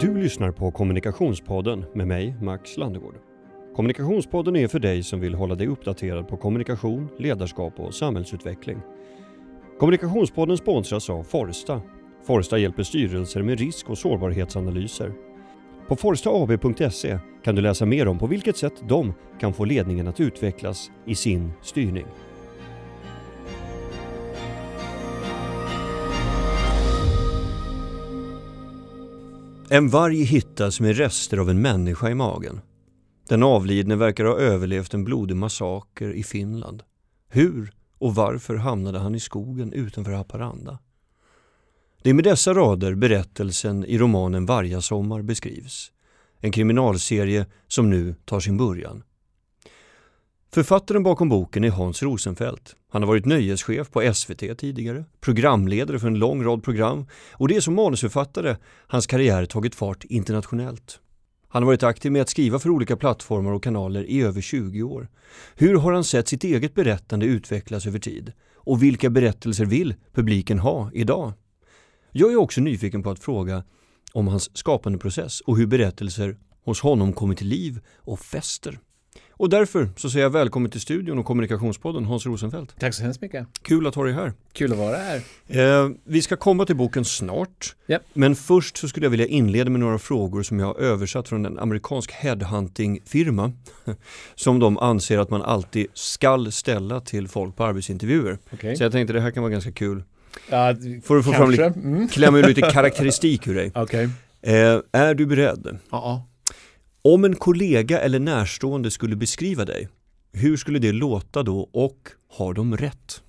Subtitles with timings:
[0.00, 3.14] Du lyssnar på Kommunikationspodden med mig, Max Landegård.
[3.76, 8.78] Kommunikationspodden är för dig som vill hålla dig uppdaterad på kommunikation, ledarskap och samhällsutveckling.
[9.78, 11.82] Kommunikationspodden sponsras av Forsta.
[12.26, 15.12] Forsta hjälper styrelser med risk och sårbarhetsanalyser.
[15.88, 20.20] På forstaab.se kan du läsa mer om på vilket sätt de kan få ledningen att
[20.20, 22.06] utvecklas i sin styrning.
[29.68, 32.60] En varg hittas med rester av en människa i magen.
[33.28, 36.82] Den avlidne verkar ha överlevt en blodig massaker i Finland.
[37.28, 40.78] Hur och varför hamnade han i skogen utanför Haparanda?
[42.02, 45.92] Det är med dessa rader berättelsen i romanen Vargasommar beskrivs.
[46.40, 49.02] En kriminalserie som nu tar sin början.
[50.52, 52.76] Författaren bakom boken är Hans Rosenfeldt.
[52.90, 57.56] Han har varit nöjeschef på SVT tidigare, programledare för en lång rad program och det
[57.56, 58.56] är som manusförfattare
[58.86, 61.00] hans karriär tagit fart internationellt.
[61.48, 64.82] Han har varit aktiv med att skriva för olika plattformar och kanaler i över 20
[64.82, 65.08] år.
[65.54, 68.32] Hur har han sett sitt eget berättande utvecklas över tid?
[68.54, 71.32] Och vilka berättelser vill publiken ha idag?
[72.12, 73.64] Jag är också nyfiken på att fråga
[74.12, 78.78] om hans skapandeprocess och hur berättelser hos honom kommer till liv och fäster.
[79.38, 82.74] Och därför så säger jag välkommen till studion och kommunikationspodden Hans Rosenfeldt.
[82.78, 83.46] Tack så hemskt mycket.
[83.62, 84.32] Kul att ha dig här.
[84.52, 85.22] Kul att vara här.
[85.46, 87.74] Eh, vi ska komma till boken snart.
[87.88, 88.02] Yep.
[88.12, 91.46] Men först så skulle jag vilja inleda med några frågor som jag har översatt från
[91.46, 93.52] en amerikansk headhunting-firma.
[94.34, 98.38] Som de anser att man alltid skall ställa till folk på arbetsintervjuer.
[98.52, 98.76] Okay.
[98.76, 100.02] Så jag tänkte det här kan vara ganska kul.
[100.50, 102.08] Ja, Får du få fram lite, mm.
[102.08, 103.72] klämma ur lite karaktäristik ur dig.
[103.82, 104.08] Okay.
[104.42, 105.78] Eh, är du beredd?
[105.90, 106.26] Ja.
[107.06, 109.88] Om en kollega eller närstående skulle beskriva dig,
[110.32, 113.22] hur skulle det låta då och har de rätt?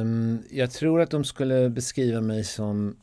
[0.00, 2.96] Um, jag tror att de skulle beskriva mig som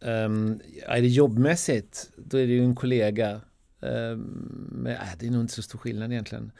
[0.00, 3.40] um, är det jobbmässigt, då är det ju en kollega.
[3.80, 6.52] Um, men äh, det är nog inte så stor skillnad egentligen.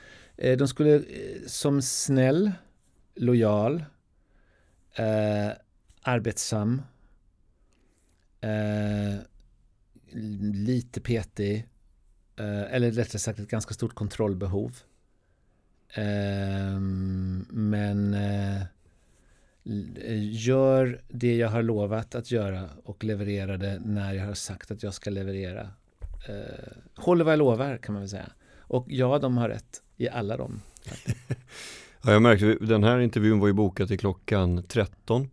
[0.45, 1.05] Uh, de skulle uh,
[1.47, 2.53] som snäll,
[3.15, 3.75] lojal,
[4.99, 5.53] uh,
[6.03, 6.83] arbetsam,
[10.53, 11.69] lite petig,
[12.37, 14.79] eh, eller rättare sagt ett ganska stort kontrollbehov.
[15.95, 18.63] Ehm, men eh,
[20.33, 24.83] gör det jag har lovat att göra och leverera det när jag har sagt att
[24.83, 25.71] jag ska leverera.
[26.29, 28.33] Eh, håller vad jag lovar kan man väl säga.
[28.59, 30.61] Och ja, de har rätt i alla dem.
[32.03, 35.29] ja, jag märkte, den här intervjun var ju bokad till klockan 13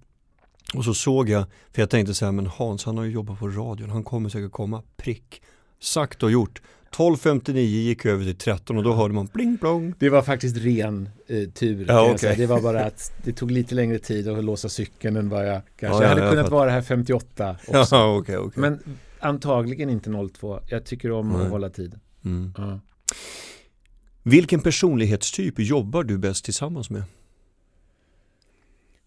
[0.75, 3.39] och så såg jag, för jag tänkte så här, men Hans han har ju jobbat
[3.39, 5.41] på radion, han kommer säkert komma prick.
[5.79, 6.61] Sagt och gjort.
[6.95, 9.93] 12.59 gick över till 13 och då hörde man bling blong.
[9.99, 11.85] Det var faktiskt ren eh, tur.
[11.87, 12.35] Ja, okay.
[12.35, 15.61] Det var bara att det tog lite längre tid att låsa cykeln än vad jag
[15.79, 17.95] kanske ja, ja, hade jag kunnat vara här 58 också.
[17.95, 18.61] Ja, okay, okay.
[18.61, 18.79] Men
[19.19, 20.59] antagligen inte 02.
[20.67, 21.41] Jag tycker om Nej.
[21.41, 21.99] att hålla tid.
[22.25, 22.53] Mm.
[22.57, 22.79] Ja.
[24.23, 27.03] Vilken personlighetstyp jobbar du bäst tillsammans med?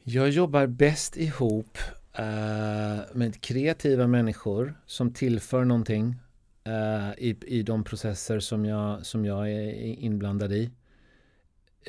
[0.09, 1.79] Jag jobbar bäst ihop
[2.19, 6.15] uh, med kreativa människor som tillför någonting
[6.69, 10.71] uh, i, i de processer som jag, som jag är inblandad i.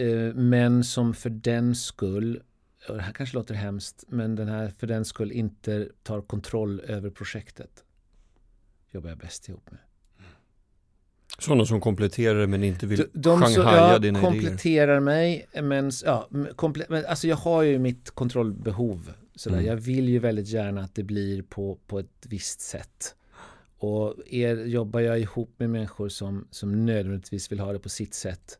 [0.01, 2.41] Uh, men som för den skull,
[2.89, 6.79] och det här kanske låter hemskt, men den här för den skull inte tar kontroll
[6.79, 7.83] över projektet.
[8.91, 9.79] Jobbar jag bäst ihop med.
[11.39, 14.99] Sådana som kompletterar men inte vill de, de shanghaja ja, dina kompletterar idéer.
[14.99, 19.13] mig, men, ja, komple men alltså jag har ju mitt kontrollbehov.
[19.35, 19.57] Sådär.
[19.57, 19.67] Mm.
[19.67, 23.15] Jag vill ju väldigt gärna att det blir på, på ett visst sätt.
[23.77, 28.13] Och er, jobbar jag ihop med människor som, som nödvändigtvis vill ha det på sitt
[28.13, 28.59] sätt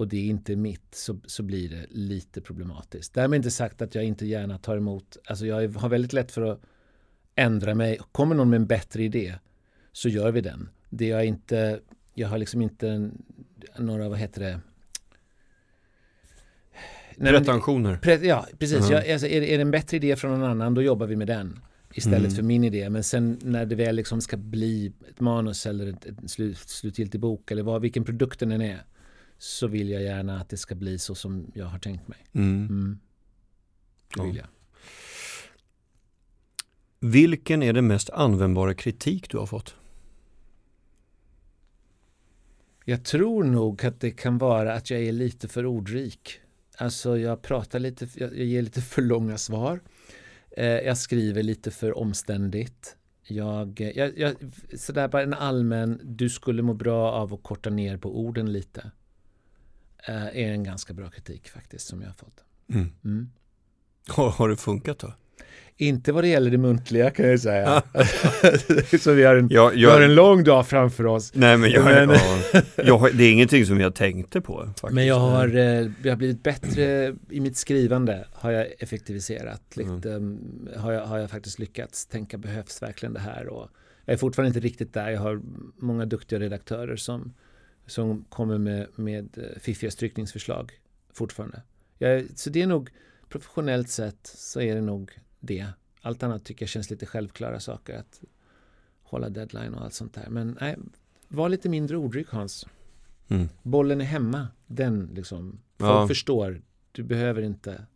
[0.00, 3.14] och det är inte mitt så, så blir det lite problematiskt.
[3.14, 6.42] Därmed inte sagt att jag inte gärna tar emot, alltså jag har väldigt lätt för
[6.42, 6.60] att
[7.34, 7.98] ändra mig.
[8.12, 9.34] Kommer någon med en bättre idé
[9.92, 10.68] så gör vi den.
[10.88, 11.80] Det jag inte
[12.20, 13.10] jag har liksom inte
[13.78, 14.60] några, vad heter det?
[17.16, 17.96] Pretensioner.
[17.96, 18.78] Pre, ja, precis.
[18.78, 18.92] -huh.
[18.92, 21.26] jag, alltså, är, är det en bättre idé från någon annan, då jobbar vi med
[21.26, 21.60] den
[21.94, 22.36] istället mm.
[22.36, 22.90] för min idé.
[22.90, 27.20] Men sen när det väl liksom ska bli ett manus eller ett, ett slut, slutgiltig
[27.20, 28.82] bok eller vad, vilken produkten den är
[29.38, 32.18] så vill jag gärna att det ska bli så som jag har tänkt mig.
[32.32, 32.66] Mm.
[32.66, 32.98] Mm.
[34.16, 34.42] Det vill ja.
[34.42, 34.48] jag.
[37.10, 39.74] Vilken är den mest användbara kritik du har fått?
[42.90, 46.40] Jag tror nog att det kan vara att jag är lite för ordrik.
[46.76, 49.80] Alltså jag pratar lite, jag ger lite för långa svar.
[50.50, 52.96] Eh, jag skriver lite för omständigt.
[53.22, 54.34] Jag, jag, jag,
[54.76, 58.90] sådär bara en allmän, du skulle må bra av att korta ner på orden lite.
[60.08, 62.44] Eh, är en ganska bra kritik faktiskt som jag har fått.
[62.68, 62.92] Mm.
[63.04, 63.30] Mm.
[64.08, 65.12] Har, har det funkat då?
[65.80, 67.82] Inte vad det gäller det muntliga kan jag säga.
[69.00, 71.32] så vi har, en, Jag, vi har en lång dag framför oss.
[71.34, 74.64] nej men jag, Men- ja, jag, det är ingenting som jag tänkte på.
[74.66, 74.92] Faktiskt.
[74.92, 78.24] Men jag har, eh, jag har blivit bättre i mitt skrivande.
[78.32, 79.76] Har jag effektiviserat.
[79.76, 83.46] Lite, mm, har, jag, har jag faktiskt lyckats tänka behövs verkligen det här?
[83.48, 83.68] Och
[84.04, 85.10] jag är fortfarande inte riktigt där.
[85.10, 85.40] Jag har
[85.78, 87.32] många duktiga redaktörer som,
[87.86, 90.72] som kommer med, med eh, fiffiga strykningsförslag
[91.14, 91.62] fortfarande.
[91.98, 92.90] Jag, så det är nog
[93.28, 95.10] professionellt sett så är det nog
[95.40, 95.66] det.
[96.02, 97.98] Allt annat tycker jag känns lite självklara saker.
[97.98, 98.20] Att
[99.02, 100.28] hålla deadline och allt sånt där.
[100.30, 100.76] Men nej,
[101.28, 102.66] var lite mindre ordryck Hans.
[103.28, 103.48] Mm.
[103.62, 104.48] Bollen är hemma.
[104.66, 105.60] Den liksom.
[105.78, 106.08] Folk Ja.
[106.08, 106.62] förstår.
[106.92, 107.86] Du behöver inte.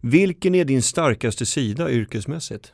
[0.00, 2.72] Vilken är din starkaste sida yrkesmässigt?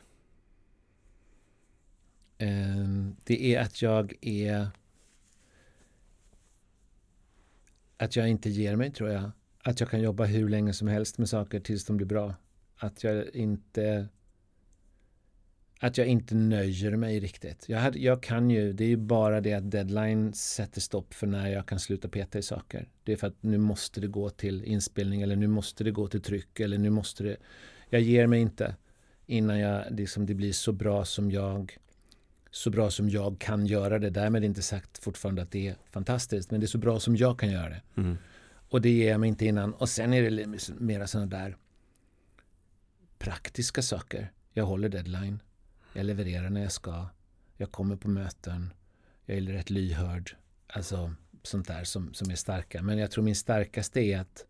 [2.37, 4.67] Ehm, det är att jag är
[7.97, 9.31] att jag inte ger mig tror jag.
[9.63, 12.35] Att jag kan jobba hur länge som helst med saker tills de blir bra.
[12.77, 14.07] Att jag inte
[15.79, 17.69] att jag inte nöjer mig riktigt.
[17.69, 21.27] Jag, hade, jag kan ju, det är ju bara det att deadline sätter stopp för
[21.27, 22.89] när jag kan sluta peta i saker.
[23.03, 26.07] Det är för att nu måste det gå till inspelning eller nu måste det gå
[26.07, 27.37] till tryck eller nu måste det.
[27.89, 28.75] Jag ger mig inte
[29.25, 31.77] innan jag, liksom, det blir så bra som jag
[32.51, 34.09] så bra som jag kan göra det.
[34.09, 37.39] Därmed inte sagt fortfarande att det är fantastiskt, men det är så bra som jag
[37.39, 37.81] kan göra det.
[37.97, 38.17] Mm.
[38.69, 39.73] Och det ger jag mig inte innan.
[39.73, 40.47] Och sen är det
[40.79, 41.57] mera sådana där
[43.19, 44.31] praktiska saker.
[44.53, 45.41] Jag håller deadline.
[45.93, 47.07] Jag levererar när jag ska.
[47.57, 48.73] Jag kommer på möten.
[49.25, 50.35] Jag är rätt lyhörd.
[50.67, 52.81] Alltså sånt där som, som är starka.
[52.81, 54.45] Men jag tror min starkaste är att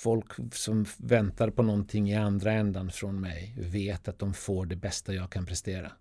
[0.00, 4.76] folk som väntar på någonting i andra ändan från mig vet att de får det
[4.76, 5.92] bästa jag kan prestera.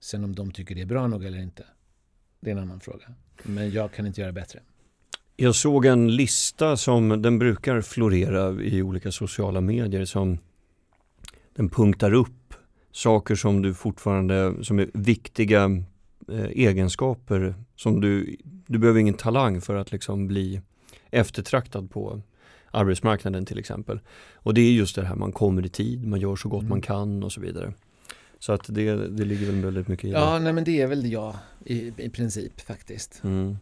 [0.00, 1.66] Sen om de tycker det är bra nog eller inte,
[2.40, 3.14] det är en annan fråga.
[3.42, 4.60] Men jag kan inte göra bättre.
[5.36, 10.38] Jag såg en lista som den brukar florera i olika sociala medier som
[11.54, 12.54] den punktar upp
[12.92, 15.64] saker som du fortfarande, som är viktiga
[16.32, 18.36] eh, egenskaper som du,
[18.66, 20.60] du behöver ingen talang för att liksom bli
[21.10, 22.22] eftertraktad på
[22.70, 24.00] arbetsmarknaden till exempel.
[24.34, 26.70] Och det är just det här, man kommer i tid, man gör så gott Mm.
[26.70, 27.72] man kan och så vidare.
[28.38, 31.12] Så att det, det ligger väl väldigt mycket i Ja, nej men det är väl
[31.12, 33.18] jag i, i princip faktiskt.
[33.22, 33.28] det.
[33.28, 33.56] Mm.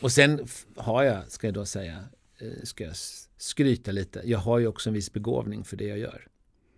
[0.00, 0.46] Och sen
[0.76, 1.94] har jag, ska jag då säga,
[2.40, 2.92] eh, ska jag
[3.38, 4.20] skryta lite.
[4.24, 6.26] Jag har ju också en viss begåvning för det jag gör.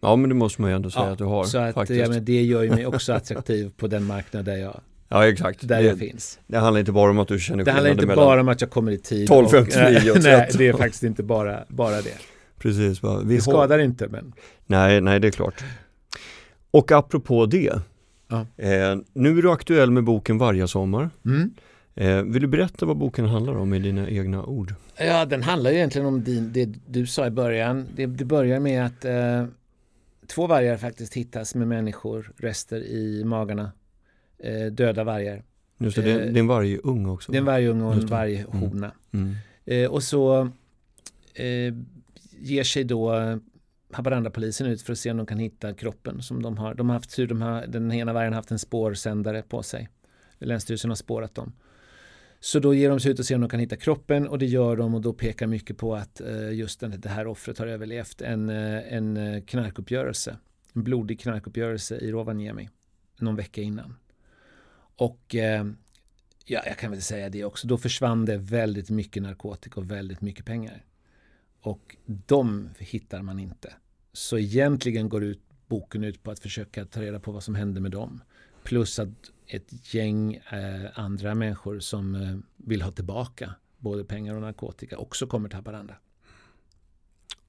[0.00, 1.44] Ja men det måste man ju ändå säga Ja, att du har.
[1.44, 2.00] Så att, faktiskt.
[2.00, 5.68] ja, men det gör ju mig också attraktiv på den marknad där jag, ja exakt.
[5.68, 6.38] där det, jag finns.
[6.46, 8.70] det handlar inte bara om att du känner Det handlar inte bara om att jag
[8.70, 9.28] kommer i tid.
[9.28, 10.48] 12, och- 59 och Nej, 13.
[10.58, 12.18] det är faktiskt inte bara, bara det.
[12.58, 13.18] Precis, va?
[13.24, 13.52] Vi Det har...
[13.52, 14.32] skadar inte, men
[14.66, 15.64] Nej, nej det är klart.
[16.70, 17.72] Och apropå det.
[18.28, 18.46] Ja.
[18.56, 21.10] Eh, nu är du aktuell med boken Varje sommar.
[21.24, 21.50] mm.
[21.98, 24.74] Eh, vill du berätta vad boken handlar om i dina egna ord?
[24.98, 27.86] Ja, den handlar ju egentligen om din, det du sa i början.
[27.96, 29.44] Det, det börjar med att eh,
[30.26, 33.72] två vargar faktiskt hittas med människor, rester i magarna.
[34.38, 35.42] Eh, döda vargar.
[35.78, 37.32] Just det, det, är- Eh, en varje ung också.
[37.32, 38.90] Det är en vargunge och en varghona.
[39.12, 39.34] Mm.
[39.64, 40.40] Eh, och så
[41.34, 41.74] eh,
[42.40, 43.36] ger sig då eh,
[43.92, 46.74] Haparandapolisen ut för att se om de kan hitta kroppen som de har.
[46.74, 49.88] De har haft tur, de har, den ena vargen har haft en spårsändare på sig.
[50.38, 51.52] Länsstyrelsen har spårat dem.
[52.46, 54.46] Så då ger de sig ut och ser om de kan hitta kroppen och det
[54.46, 57.66] gör de och då pekar mycket på att eh, just den, det här offret har
[57.66, 60.36] överlevt en, eh, en eh, knarkuppgörelse.
[60.72, 62.68] En blodig knarkuppgörelse i Rovaniemi
[63.18, 63.96] någon vecka innan.
[64.96, 65.34] Och
[66.44, 67.66] ja, jag kan väl säga det också.
[67.66, 70.84] Då försvann det väldigt mycket narkotika och väldigt mycket pengar.
[71.60, 73.72] Och de hittar man inte.
[74.12, 77.80] Så egentligen går ut, boken ut på att försöka ta reda på vad som hände
[77.80, 78.22] med dem.
[78.62, 84.40] Plus att ett gäng eh, andra människor som eh, vill ha tillbaka både pengar och
[84.40, 85.94] narkotika också kommer till Haparanda.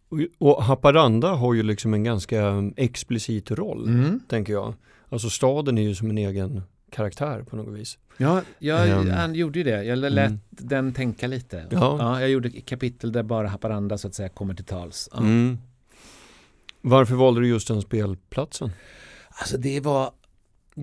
[0.10, 4.20] Och, och Haparanda har ju liksom en ganska explicit roll, Mm.
[4.28, 4.74] tänker jag.
[5.10, 6.62] Alltså staden är ju som en egen
[6.92, 7.98] karaktär på något vis.
[8.18, 9.10] Ja, jag, Ehm.
[9.10, 9.84] han gjorde ju det.
[9.84, 10.40] Jag lät Mm.
[10.50, 11.66] den tänka lite.
[11.72, 12.22] Ja.
[12.22, 15.10] jag gjorde kapitel där bara Haparanda så att säga kommer till tals.
[15.12, 15.18] Ja.
[15.20, 15.58] Mm.
[16.82, 18.70] Varför valde du just den spelplatsen?
[19.30, 20.12] Alltså det var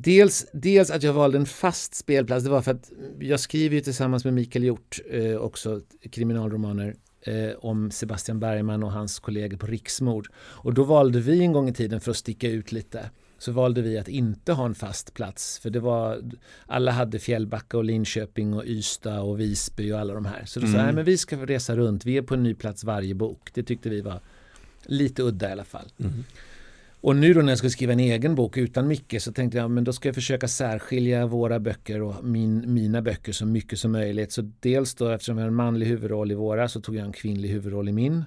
[0.03, 2.45] dels, dels att jag valde en fast spelplats.
[2.45, 7.51] Det var för att jag skriver ju tillsammans med Mikael Hjort eh, också kriminalromaner eh,
[7.59, 10.29] om Sebastian Bergman och hans kollegor på Riksmord.
[10.37, 13.83] Och då valde vi en gång i tiden för att sticka ut lite så valde
[13.83, 16.23] vi att inte ha en fast plats för det var
[16.67, 20.45] alla hade Fjällbacka och Linköping och Ystad och Visby och alla de här.
[20.45, 20.79] Så då sa Mm.
[20.81, 23.51] jag, "Nej, men vi ska resa runt, vi är på en ny plats varje bok.
[23.55, 24.21] Det tyckte vi var
[24.87, 25.89] lite udda i alla fall.
[26.01, 26.25] Mm.
[27.05, 29.71] Och nu då när jag skulle skriva en egen bok utan Micke så tänkte jag
[29.71, 33.93] men då ska jag försöka särskilja våra böcker och min, mina böcker så mycket som
[33.93, 34.33] möjligt.
[34.33, 37.13] Så dels då eftersom jag har en manlig huvudroll i våra så tog jag en
[37.13, 38.25] kvinnlig huvudroll i min.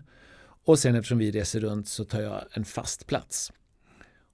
[0.66, 3.52] Och sen eftersom vi reser runt så tar jag en fast plats.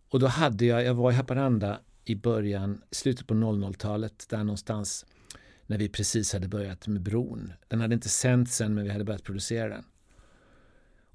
[0.10, 5.06] Och då hade jag, jag var i Haparanda i början, slutet på 00-talet, där någonstans
[5.68, 7.54] när vi precis hade börjat med bron.
[7.68, 9.84] Den hade inte sänts än men vi hade börjat producera den.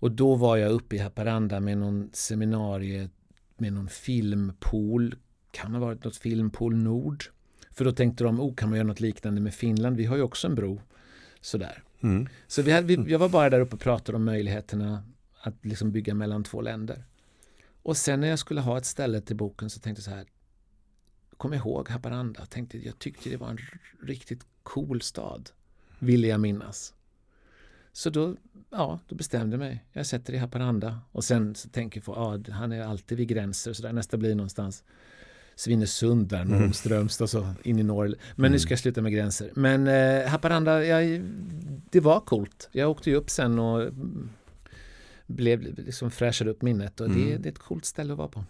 [0.01, 3.09] Och då var jag uppe i Haparanda med någon seminarie
[3.61, 5.15] med någon filmpool.
[5.51, 7.25] Kan ha varit något filmpool Nord?
[7.71, 9.97] För då tänkte de, oh, kan man göra något liknande med Finland?
[9.97, 10.81] Vi har ju också en bro.
[11.41, 11.83] Sådär.
[12.01, 12.29] Mm.
[12.47, 15.03] Så vi hade, vi, jag var bara där uppe och pratade om möjligheterna
[15.41, 17.05] att liksom bygga mellan två länder.
[17.83, 20.27] Och sen när jag skulle ha ett ställe till boken så tänkte jag så här,
[21.37, 22.47] kom ihåg Haparanda.
[22.47, 23.59] Tänkte, jag tyckte det var en
[24.03, 25.51] riktigt cool stad,
[25.99, 26.95] ville jag minnas.
[27.99, 28.35] Så då,
[28.71, 29.85] ja, då bestämde jag mig.
[29.93, 33.29] Jag sätter i Haparanda och sen så tänker jag på, ja, han är alltid vid
[33.29, 33.93] gränser så där.
[33.93, 34.85] Nästa blir någonstans
[35.55, 36.73] Svinesund där, mm.
[36.73, 38.07] Strömstad och så in i norr.
[38.07, 38.53] Men mm.
[38.53, 39.51] nu ska jag sluta med gränser.
[39.55, 41.23] Men eh, Haparanda, jag,
[41.91, 42.69] det var coolt.
[42.73, 43.93] Jag åkte ju upp sen och
[45.27, 47.19] blev liksom fräschade upp minnet och mm.
[47.19, 48.45] det, det är ett coolt ställe att vara på.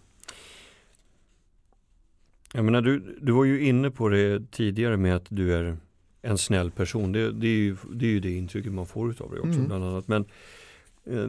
[2.52, 5.76] Jag menar, du, du var ju inne på det tidigare med att du är
[6.22, 7.12] en snäll person.
[7.12, 9.66] Det, det, är, ju, det är ju det intrycket man får av dig också mm.
[9.66, 10.08] bland annat.
[10.08, 10.24] Men
[11.04, 11.28] eh,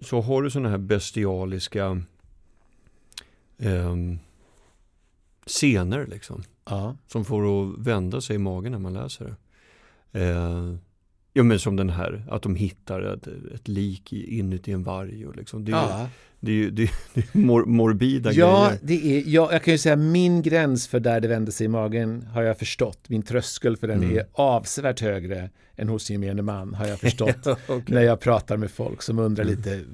[0.00, 2.02] så har du sådana här bestialiska
[3.58, 3.96] eh,
[5.46, 6.42] scener liksom.
[6.64, 6.96] Ja.
[7.06, 10.20] Som får att vända sig i magen när man läser det.
[10.20, 10.74] Eh,
[11.32, 15.26] Ja men som den här, att de hittar ett, ett lik inuti en varg.
[15.26, 15.64] Och liksom.
[15.64, 16.08] det, är, ja.
[16.40, 18.78] det, är, det, är, det är mor, morbida ja, grejer.
[18.82, 21.68] Det är, ja, jag kan ju säga min gräns för där det vänder sig i
[21.68, 23.08] magen har jag förstått.
[23.08, 24.16] Min tröskel för den mm.
[24.16, 27.46] är avsevärt högre än hos gemene man har jag förstått.
[27.46, 27.82] okay.
[27.86, 29.56] När jag pratar med folk som undrar mm.
[29.56, 29.84] lite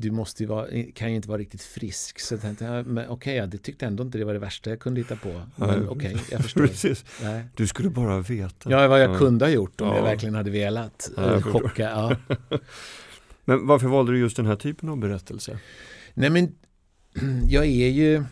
[0.00, 2.20] du måste ju vara, kan ju inte vara riktigt frisk.
[2.20, 4.38] Så jag tänkte, ja, men okej, okay, ja, det tyckte ändå inte det var det
[4.38, 5.42] värsta jag kunde hitta på.
[5.56, 6.66] Men okej, okay, jag förstår.
[6.66, 7.04] Precis.
[7.22, 7.44] Nej.
[7.56, 8.70] Du skulle bara veta.
[8.70, 9.18] Ja, vad jag ja.
[9.18, 9.96] kunde ha gjort om ja.
[9.96, 11.10] jag verkligen hade velat.
[11.16, 12.16] Ja, chocka, ja.
[13.44, 15.58] men varför valde du just den här typen av berättelse?
[16.14, 16.54] Nej, men
[17.48, 18.24] jag är ju,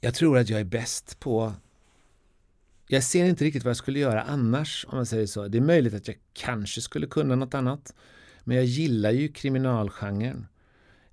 [0.00, 1.52] jag tror att jag är bäst på
[2.92, 5.48] jag ser inte riktigt vad jag skulle göra annars om man säger så.
[5.48, 7.94] Det är möjligt att jag kanske skulle kunna något annat.
[8.44, 10.46] Men jag gillar ju kriminalgenren.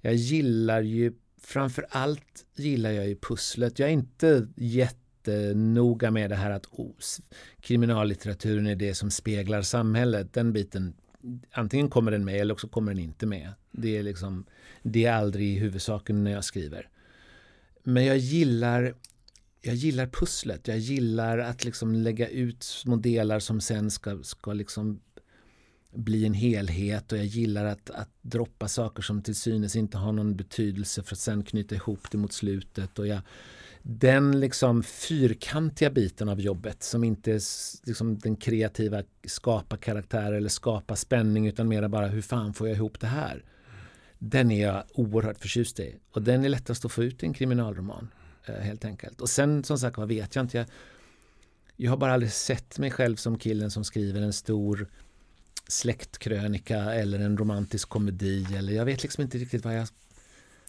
[0.02, 3.80] Jag gillar ju, framför allt gillar jag ju pusslet.
[3.80, 6.92] Jag är inte jättenoga med det här att oh,
[7.62, 10.34] kriminallitteraturen är det som speglar samhället.
[10.34, 10.94] Den biten,
[11.52, 13.54] antingen kommer den med eller också kommer den inte med.
[13.72, 14.46] Det är liksom,
[14.84, 16.90] det är aldrig huvudsaken när jag skriver.
[17.84, 18.94] Men jag gillar
[19.62, 20.68] jag gillar pusslet.
[20.68, 25.02] Jag gillar att liksom lägga ut små delar som sen ska, ska liksom
[25.94, 30.12] bli en helhet och jag gillar att, att droppa saker som till synes inte har
[30.12, 33.00] någon betydelse för att sen knyta ihop det mot slutet.
[33.00, 33.22] Och jag,
[33.82, 37.42] den liksom fyrkantiga biten av jobbet som inte är
[37.88, 42.76] liksom den kreativa skapa karaktär eller skapa spänning utan mera bara hur fan får jag
[42.76, 43.44] ihop det här?
[44.20, 47.34] Den är jag oerhört förtjust i och den är lättast att få ut i en
[47.34, 48.08] kriminalroman
[48.46, 49.22] eh, helt enkelt.
[49.22, 50.58] Och sen som sagt vad vet jag inte.
[50.58, 50.68] Jag,
[51.76, 54.88] jag har bara aldrig sett mig själv som killen som skriver en stor
[55.72, 59.88] släktkrönika eller en romantisk komedi eller jag vet liksom inte riktigt vad jag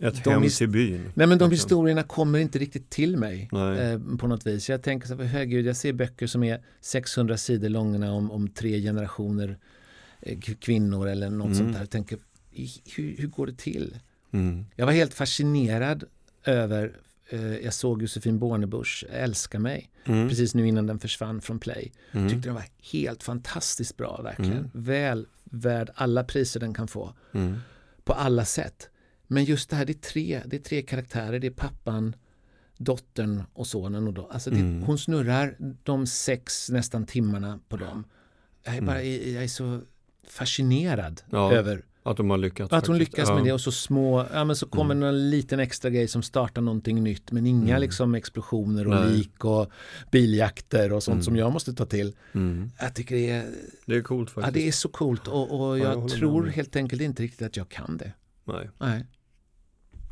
[0.00, 1.12] ett hem till byn.
[1.14, 1.50] Nej men de liksom.
[1.50, 4.68] historierna kommer inte riktigt till mig eh, på något vis.
[4.68, 8.48] Jag tänker så här, herregud, jag ser böcker som är 600 sidor långa om, om
[8.48, 9.58] tre generationer
[10.20, 11.58] eh, kvinnor eller något mm.
[11.58, 11.80] sånt där.
[11.80, 12.18] Jag tänker,
[12.96, 13.98] hur, hur går det till?
[14.30, 14.64] Mm.
[14.76, 16.04] Jag var helt fascinerad
[16.44, 16.96] över
[17.62, 20.28] jag såg Josefin Bornebusch Älska mig mm.
[20.28, 21.92] precis nu innan den försvann från Play.
[22.12, 22.28] Mm.
[22.28, 24.52] Tyckte den var helt fantastiskt bra verkligen.
[24.52, 24.70] Mm.
[24.72, 27.14] Väl värd alla priser den kan få.
[27.32, 27.58] Mm.
[28.04, 28.90] På alla sätt.
[29.26, 31.38] Men just det här, det är tre, det är tre karaktärer.
[31.38, 32.16] Det är pappan,
[32.76, 34.06] dottern och sonen.
[34.06, 34.26] Och då.
[34.26, 34.82] Alltså det, mm.
[34.82, 38.04] Hon snurrar de sex nästan timmarna på dem.
[38.64, 39.34] Jag är, bara, mm.
[39.34, 39.80] jag är så
[40.28, 41.52] fascinerad ja.
[41.52, 42.72] över att de har lyckats.
[42.72, 43.34] Att hon lyckas ja.
[43.34, 45.08] med det och så små, ja men så kommer mm.
[45.08, 47.80] en liten extra grej som startar någonting nytt men inga mm.
[47.80, 49.10] liksom explosioner och Nej.
[49.10, 49.70] lik och
[50.10, 51.22] biljakter och sånt mm.
[51.22, 52.16] som jag måste ta till.
[52.32, 52.70] Mm.
[52.80, 53.46] Jag tycker det är
[53.86, 54.56] Det är coolt faktiskt.
[54.56, 57.56] Ja det är så coolt och, och jag, jag tror helt enkelt inte riktigt att
[57.56, 58.12] jag kan det.
[58.44, 58.70] Nej.
[58.78, 59.06] Nej.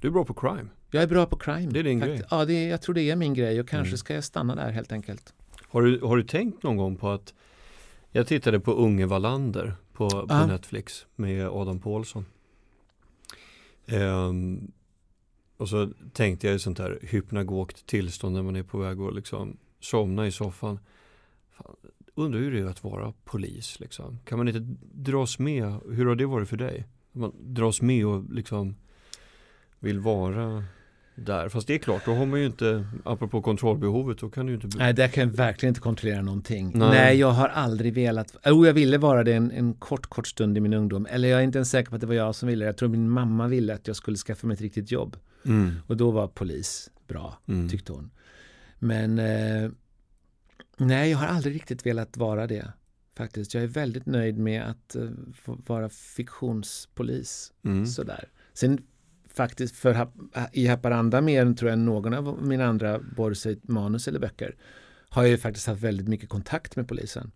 [0.01, 0.69] Du är bra på crime.
[0.91, 1.73] Jag är bra på crime.
[1.73, 2.23] Det är din grej.
[2.31, 3.99] Ja, det, jag tror det är min grej och kanske mm.
[3.99, 5.35] ska jag stanna där helt enkelt.
[5.69, 7.35] Har du, har du tänkt någon gång på att
[8.11, 10.47] jag tittade på Unge Wallander på, på ah.
[10.47, 12.27] Netflix med Adam Pålsson.
[13.87, 14.73] Um,
[15.57, 19.15] och så tänkte jag i sånt här hypnagogt tillstånd när man är på väg att
[19.15, 20.79] liksom somna i soffan.
[21.51, 21.77] Fan,
[22.15, 24.19] undrar hur det är att vara polis liksom.
[24.25, 25.81] Kan man inte dras med?
[25.91, 26.87] Hur har det varit för dig?
[27.13, 28.75] Man dras med och liksom
[29.79, 30.65] vill vara
[31.19, 31.49] där.
[31.49, 34.69] Fast det är klart, då har man ju inte, apropå kontrollbehovet, då kan du inte...
[34.79, 36.73] Nej, där kan jag verkligen inte kontrollera någonting.
[36.75, 36.89] Nej.
[36.91, 40.57] Nej, jag har aldrig velat, jo jag ville vara det en, en kort, kort stund
[40.57, 41.07] i min ungdom.
[41.11, 42.69] Eller jag är inte ens säker på att det var jag som ville det.
[42.69, 45.17] Jag tror min mamma ville att jag skulle skaffa mig ett riktigt jobb.
[45.47, 45.75] Mm.
[45.87, 47.69] Och då var polis bra, Mm.
[47.69, 48.11] tyckte hon.
[48.79, 49.71] Men eh,
[50.77, 52.73] nej, jag har aldrig riktigt velat vara det.
[53.17, 53.55] Faktiskt.
[53.55, 54.97] Jag är väldigt nöjd med att
[55.35, 57.53] få vara fiktionspolis.
[57.65, 57.87] Mm.
[57.87, 58.29] Sådär.
[58.55, 58.83] Sen
[59.39, 60.09] faktiskt för
[60.53, 64.57] i Haparanda mer än tror jag någon av mina andra, vare sig manus eller böcker,
[65.09, 67.31] har jag ju faktiskt haft väldigt mycket kontakt med polisen.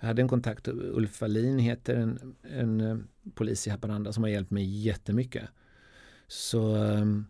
[0.00, 2.96] Jag hade en kontakt, Ulf Wallin heter en, en eh,
[3.34, 5.44] polis i Haparanda som har hjälpt mig jättemycket.
[6.28, 7.26] Så um,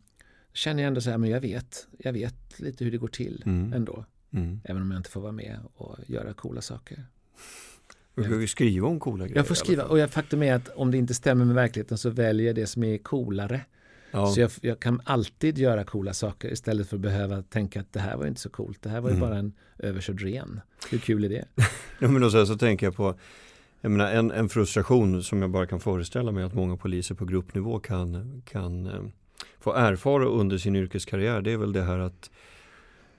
[0.53, 3.43] känner jag ändå så här, men jag vet, jag vet lite hur det går till
[3.47, 3.73] Mm.
[3.73, 4.05] ändå.
[4.31, 4.61] Mm.
[4.65, 7.05] Även om jag inte får vara med och göra coola saker.
[8.15, 9.37] Du ju skriva om coola grejer.
[9.37, 12.11] Jag får skriva, och jag, faktum är att om det inte stämmer med verkligheten så
[12.11, 13.61] väljer jag det som är coolare.
[14.11, 14.27] Ja.
[14.27, 18.01] Så jag, jag kan alltid göra coola saker istället för att behöva tänka att det
[18.01, 18.83] här var inte så coolt.
[18.83, 19.29] Det här var ju Mm.
[19.29, 20.61] bara en överkörd ren.
[20.91, 21.45] Hur kul är det?
[22.01, 23.15] Ja, men och sen så tänker jag på
[23.81, 27.25] jag menar, en, en frustration som jag bara kan föreställa mig att många poliser på
[27.25, 28.93] gruppnivå kan, kan eh,
[29.61, 31.41] få erfara under sin yrkeskarriär.
[31.43, 32.31] Det är väl det här att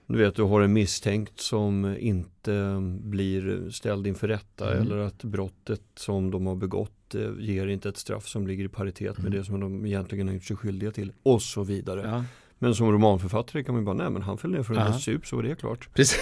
[0.09, 4.81] du vet, du har en misstänkt som inte blir ställd inför rätta Mm.
[4.87, 8.67] eller att brottet som de har begått eh, ger inte ett straff som ligger i
[8.67, 9.39] paritet med Mm.
[9.39, 12.01] det som de egentligen har gjort sig skyldiga till och så vidare.
[12.05, 12.23] Ja,
[12.59, 14.91] Men som romanförfattare kan man bara, nej men han föll ner från en Ja.
[14.91, 15.89] hästsup så var det klart.
[15.93, 16.19] precis.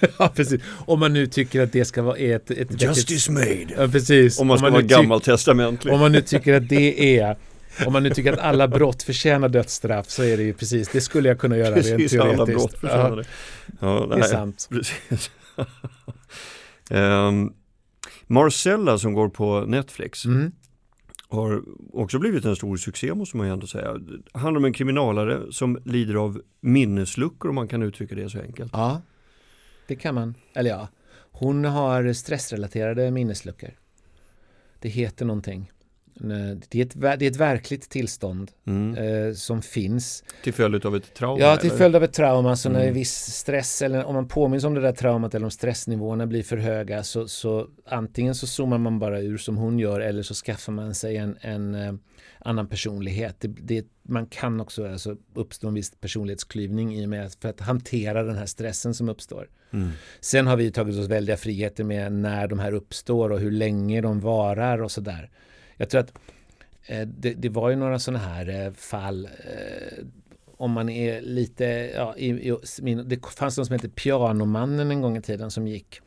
[0.18, 0.62] ja, precis.
[0.86, 3.66] Om man nu tycker att det ska vara ett, ett Justice made!
[3.76, 4.40] Ja, precis.
[4.40, 5.94] Om man ska nu vara tyck- gammaltestamentlig.
[5.94, 7.36] Om man nu tycker att det är
[7.86, 11.00] om man nu tycker att alla brott förtjänar dödsstraff så är det ju precis, det
[11.00, 12.34] skulle jag kunna göra rent Precis, teoretiskt.
[12.40, 13.24] alla brott förtjänar ja, det.
[13.80, 14.66] Ja, det är sant.
[14.70, 15.30] precis.
[16.90, 17.52] Ehm,
[18.26, 20.52] Marcella som går på Netflix Mm.
[21.28, 23.92] har också blivit en stor succé måste man ju ändå säga.
[23.98, 28.40] Det handlar om en kriminalare som lider av minnesluckor om man kan uttrycka det så
[28.40, 28.70] enkelt.
[28.74, 29.00] Ja,
[29.86, 30.34] det kan man.
[30.54, 30.88] Eller ja,
[31.30, 33.70] hon har stressrelaterade minnesluckor.
[34.80, 35.72] Det heter någonting.
[36.18, 38.94] Det är ett, det är ett verkligt tillstånd Mm.
[39.28, 40.24] eh, som finns.
[40.42, 41.40] Till följd av ett trauma?
[41.40, 41.78] Ja, till eller?
[41.78, 42.94] följd av ett trauma, så när Mm.
[42.94, 46.56] viss stress eller om man påminns om det där traumat eller om stressnivåerna blir för
[46.56, 50.72] höga så, så antingen så zoomar man bara ur som hon gör eller så skaffar
[50.72, 51.92] man sig en, en eh,
[52.38, 53.36] annan personlighet.
[53.40, 57.48] Det, det, man kan också alltså, uppstå en viss personlighetsklyvning i och med att, för
[57.48, 59.48] att hantera den här stressen som uppstår.
[59.70, 59.90] Mm.
[60.20, 64.00] Sen har vi tagit oss väldiga friheter med när de här uppstår och hur länge
[64.00, 65.30] de varar och sådär.
[65.76, 66.12] Jag tror att
[66.86, 70.04] eh, det, det var ju några sådana här eh, fall eh,
[70.56, 75.16] om man är lite, ja, i, i, det fanns någon som hette Pianomannen en gång
[75.16, 76.00] i tiden som gick.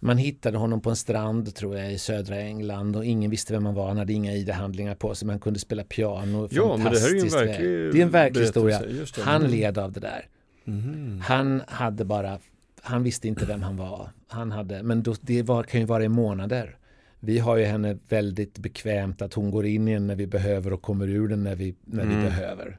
[0.00, 3.66] Man hittade honom på en strand tror jag i södra England och ingen visste vem
[3.66, 3.88] han var.
[3.88, 6.48] Han hade inga ID-handlingar på sig men han kunde spela piano.
[6.50, 8.80] Ja, men det här är ju en verklig Det är en verklig historia.
[8.80, 9.22] det.
[9.22, 9.50] Han Mm.
[9.52, 10.26] led av det där.
[10.64, 11.20] Mhm.
[11.24, 12.38] Han hade bara,
[12.82, 14.10] han visste inte vem han var.
[14.28, 16.76] Han hade, men då, det var, kan ju vara i månader.
[17.20, 20.72] Vi har ju henne väldigt bekvämt att hon går in i den när vi behöver
[20.72, 22.16] och kommer ur den när vi, när Mm.
[22.16, 22.78] vi behöver.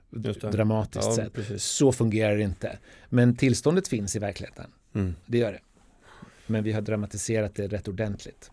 [0.52, 1.34] Dramatiskt Ja, sett.
[1.34, 1.64] precis.
[1.64, 2.78] Så fungerar det inte.
[3.10, 4.72] Men tillståndet finns i verkligheten.
[4.94, 5.16] Mm.
[5.26, 5.60] Det gör det.
[6.48, 8.52] Men vi har dramatiserat det rätt ordentligt.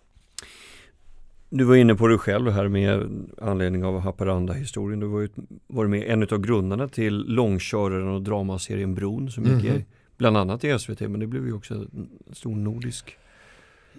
[1.51, 3.09] Du var inne på det själv här med
[3.42, 5.01] anledning av Haparanda-historien.
[5.01, 5.29] Du var ju
[5.66, 9.77] var med en av grundarna till långköraren och dramaserien Bron som gick Mhm.
[9.77, 9.85] i,
[10.16, 13.16] bland annat i SVT men det blev ju också en stor nordisk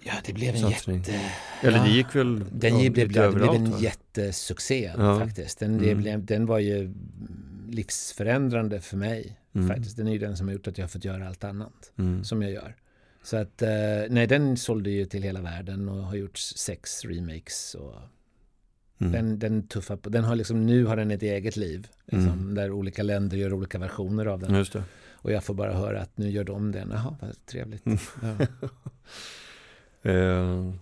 [0.04, 0.96] Ja, det blev en satsning.
[0.98, 1.20] jätte...
[1.62, 1.84] Eller ja.
[1.84, 3.78] det gick väl Den ja, blev, det blev en va?
[3.80, 5.18] jättesuccé Ja.
[5.20, 5.58] faktiskt.
[5.58, 6.02] Den, det Mm.
[6.02, 6.94] blev, den var ju
[7.68, 9.38] livsförändrande för mig.
[9.54, 9.68] Mm.
[9.68, 9.96] faktiskt.
[9.96, 12.24] Den är ju den som har gjort att jag har fått göra allt annat Mm.
[12.24, 12.76] som jag gör.
[13.22, 13.68] Så att, eh,
[14.10, 17.74] nej den sålde ju till hela världen och har gjort sex remakes.
[17.74, 17.94] Och
[19.00, 19.12] Mm.
[19.12, 21.88] den, den tuffar på, den har liksom, nu har den ett eget liv.
[22.04, 22.54] Liksom, Mm.
[22.54, 24.54] Där olika länder gör olika versioner av den.
[24.54, 24.82] Just det.
[25.12, 26.90] Och jag får bara höra att nu gör de den.
[26.90, 27.86] Jaha, vad trevligt.
[27.86, 27.98] Mm.
[28.22, 28.46] Ja.
[30.08, 30.72] Eh,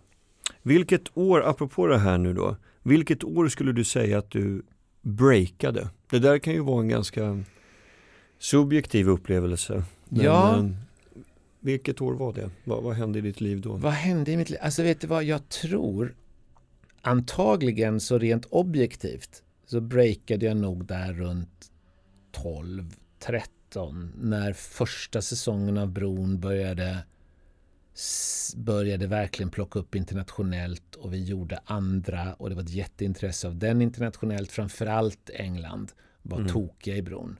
[0.62, 4.62] vilket år, apropå det här nu då, vilket år skulle du säga att du
[5.02, 5.88] breakade?
[6.10, 7.42] Det där kan ju vara en ganska
[8.38, 9.84] subjektiv upplevelse.
[10.08, 10.58] Men, Ja.
[10.58, 10.64] eh,
[11.60, 12.50] vilket år var det?
[12.64, 13.72] Vad, vad hände i ditt liv då?
[13.72, 14.58] Vad hände i mitt liv?
[14.62, 16.14] Alltså vet du vad, jag tror
[17.02, 21.70] antagligen så rent objektivt så breakade jag nog där runt
[22.32, 26.98] 12, 13 när första säsongen av Bron började
[28.56, 33.56] började verkligen plocka upp internationellt och vi gjorde andra och det var ett jätteintresse av
[33.56, 36.52] den internationellt, framförallt England var Mm.
[36.52, 37.38] tokiga i bron.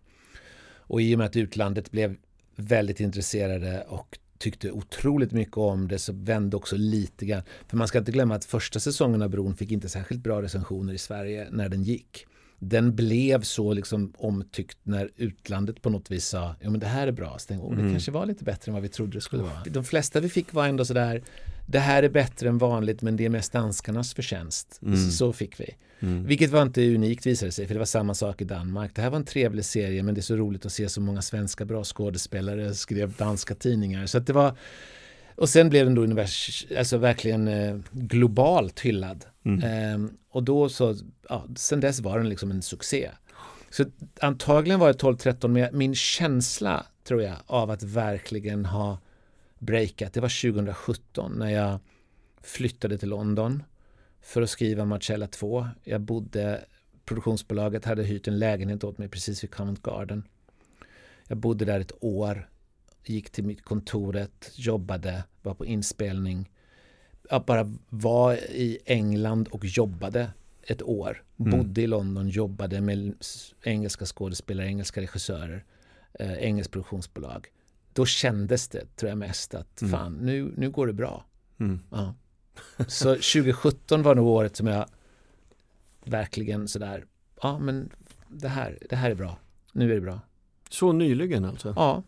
[0.89, 2.17] Och i och med att utlandet blev
[2.57, 7.43] väldigt intresserade och tyckte otroligt mycket om det så vände också lite grann.
[7.69, 10.93] För man ska inte glömma att första säsongen av Bron fick inte särskilt bra recensioner
[10.93, 12.27] i Sverige när den gick.
[12.59, 17.07] Den blev så liksom omtyckt när utlandet på något vis sa ja men det här
[17.07, 17.93] är bra, så tänkte, oh, det Mm.
[17.93, 19.63] kanske var lite bättre än vad vi trodde det skulle vara.
[19.67, 21.23] De flesta vi fick var ändå sådär
[21.67, 24.79] det här är bättre än vanligt men det är mest danskarnas förtjänst.
[24.83, 24.97] Mm.
[24.97, 25.75] Så, så fick vi.
[26.01, 26.27] Mm.
[26.27, 28.91] Vilket var inte unikt visade sig för det var samma sak i Danmark.
[28.95, 31.23] Det här var en trevlig serie men det är så roligt att se så många
[31.23, 34.07] svenska bra skådespelare skrev danska tidningar.
[34.07, 34.57] Så att det var
[35.37, 39.25] och sen blev den då univers, alltså verkligen eh, globalt hyllad.
[39.45, 39.63] Mm.
[39.65, 40.97] Ehm, och då så,
[41.29, 43.11] ja, sen dess var den liksom en succé.
[43.71, 43.85] Så
[44.21, 48.99] antagligen var det 12-13, men min känsla tror jag av att verkligen ha
[49.59, 51.79] breakat, det var 2017 när jag
[52.43, 53.63] flyttade till London
[54.23, 55.67] för att skriva Marcella 2.
[55.85, 56.65] Jag bodde,
[57.05, 60.23] produktionsbolaget hade hyrt en lägenhet åt mig precis vid Covent Garden.
[61.29, 62.49] Jag bodde där ett år,
[63.09, 66.51] gick till mitt kontoret, jobbade, var på inspelning.
[67.31, 70.31] Jag bara var i England och jobbade
[70.63, 71.23] ett år.
[71.39, 71.51] Mm.
[71.59, 73.15] Bodde i London, jobbade med
[73.63, 75.65] engelska skådespelare, engelska regissörer,
[76.13, 77.47] eh, engelskt produktionsbolag.
[77.93, 79.93] Då kändes det, tror jag mest, att Mm.
[79.93, 81.25] fan, nu, nu går det bra.
[81.59, 81.81] Mm.
[81.91, 82.15] Ja.
[82.87, 84.87] Så 2017 var nog året som jag
[86.05, 87.05] verkligen sådär,
[87.43, 87.91] ja men
[88.29, 89.39] det här, det här är bra.
[89.73, 90.21] Nu är det bra.
[90.71, 91.73] Så nyligen alltså?
[91.77, 92.03] Ja,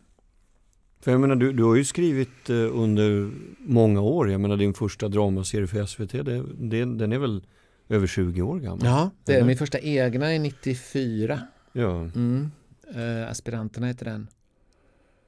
[1.01, 4.31] För jag menar, du, du har ju skrivit eh, under många år.
[4.31, 7.43] Jag menar din första dramaserie för SVT, det, det, den är väl
[7.89, 8.81] över 20 år gammal?
[8.85, 11.41] ja det är min första egna är 94.
[11.73, 12.01] Ja.
[12.01, 12.51] Mm.
[12.95, 14.29] Eh, aspiranterna heter den.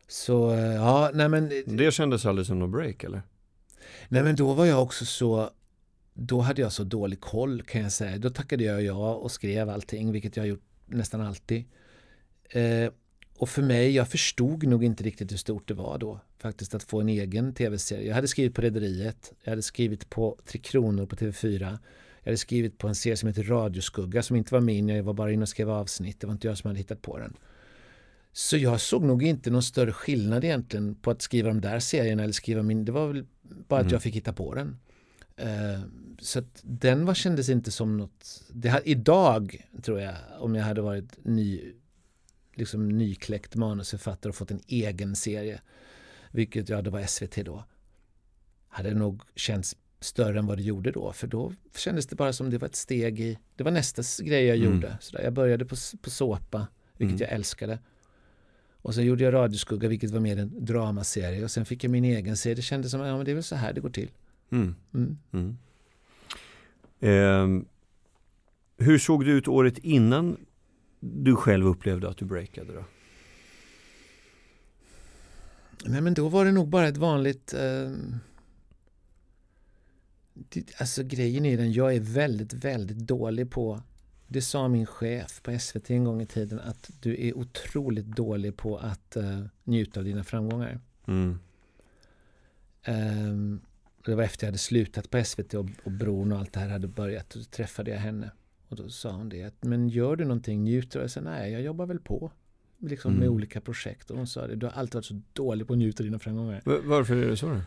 [0.09, 3.23] Så eh, ja, nej men, Det kändes aldrig som någon break eller?
[4.09, 5.51] nej men då var jag också så
[6.15, 8.19] då hade jag så dålig koll kan jag säga.
[8.19, 11.65] Då tackade jag ja och skrev allting, vilket jag har gjort nästan alltid.
[12.51, 12.93] Eh,
[13.41, 16.83] och för mig, jag förstod nog inte riktigt hur stort det var då, faktiskt att
[16.83, 18.09] få en egen tv-serie.
[18.09, 21.61] Jag hade skrivit på Rederiet, jag hade skrivit på Tre Kronor på TV4,
[22.21, 25.15] jag hade skrivit på en serie som heter Radioskugga som inte var min, jag var
[25.15, 27.37] bara inne och skrev avsnitt, det var inte jag som hade hittat på den.
[28.33, 32.23] Så jag såg nog inte någon större skillnad egentligen på att skriva de där serierna
[32.23, 33.93] eller skriva min, det var väl bara att Mm.
[33.93, 34.77] jag fick hitta på den.
[35.37, 35.81] Eh,
[36.19, 40.65] så att den var, kändes inte som något, det här, idag tror jag, om jag
[40.65, 41.73] hade varit ny,
[42.55, 45.61] liksom nykläckt manusförfattare och fått en egen serie,
[46.31, 47.65] vilket ja, det var SVT då,
[48.69, 52.51] hade nog känts större än vad det gjorde då, för då kändes det bara som
[52.51, 54.73] det var ett steg i, det var nästa grej jag Mm.
[54.75, 54.99] gjorde.
[55.01, 57.29] Så där, jag började på, på såpa, vilket Mm.
[57.29, 57.79] jag älskade.
[58.83, 61.45] Och sen gjorde jag Radioskugga, vilket var mer en dramaserie.
[61.45, 62.55] Och sen fick jag min egen serie.
[62.55, 64.11] Det kändes som, ja men det är väl så här det går till.
[64.51, 64.75] Mm.
[67.01, 67.65] Ehm,
[68.79, 70.37] hur såg det ut året innan
[71.01, 72.85] du själv upplevde att du breakade då?
[75.85, 77.91] Nej men då var det nog bara ett vanligt eh,
[80.79, 83.83] Alltså grejen är den, jag är väldigt, väldigt dålig på
[84.29, 88.57] Det sa min chef på SVT en gång i tiden att du är otroligt dålig
[88.57, 90.81] på att eh, njuta av dina framgångar.
[91.07, 91.39] Mm.
[92.83, 93.61] Ehm,
[94.05, 96.69] det var efter jag hade slutat på SVT och, och bron och allt det här
[96.69, 97.35] hade börjat.
[97.35, 98.31] Och då träffade jag henne.
[98.71, 99.43] Och då sa hon det.
[99.43, 101.03] Att, men gör du någonting, njuter du?
[101.05, 102.31] Jag sa nej, jag jobbar väl på.
[102.79, 103.35] Liksom med Mm.
[103.35, 104.11] olika projekt.
[104.11, 106.19] Och hon sa det, du har alltid varit så dålig på att njuta av dina
[106.19, 106.63] framgångar.
[106.65, 107.61] Va- Varför är det så då?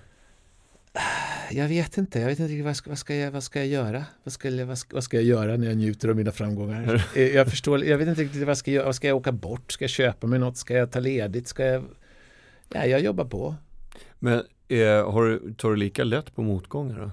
[1.51, 3.67] Jag vet inte, jag vet inte riktigt vad ska, vad ska, jag, vad ska jag
[3.67, 4.05] göra?
[4.23, 7.05] Vad ska, jag- vad, ska, vad ska jag göra när jag njuter av mina framgångar?
[7.15, 8.85] Eh, jag förstår, jag vet inte riktigt vad jag ska göra.
[8.85, 9.71] Vad ska jag åka bort?
[9.71, 10.57] Ska jag köpa mig något?
[10.57, 11.47] Ska jag ta ledigt?
[11.47, 11.83] Ska jag...
[12.73, 13.55] Ja, jag jobbar på.
[14.19, 14.33] Men
[14.67, 17.11] eh, har du, tar du lika lätt på motgångar då?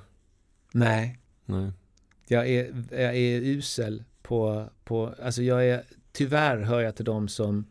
[0.72, 1.72] Nej, Nej.
[2.32, 7.28] Jag är, jag är usel på, på, alltså jag är, tyvärr hör jag till dem
[7.28, 7.66] som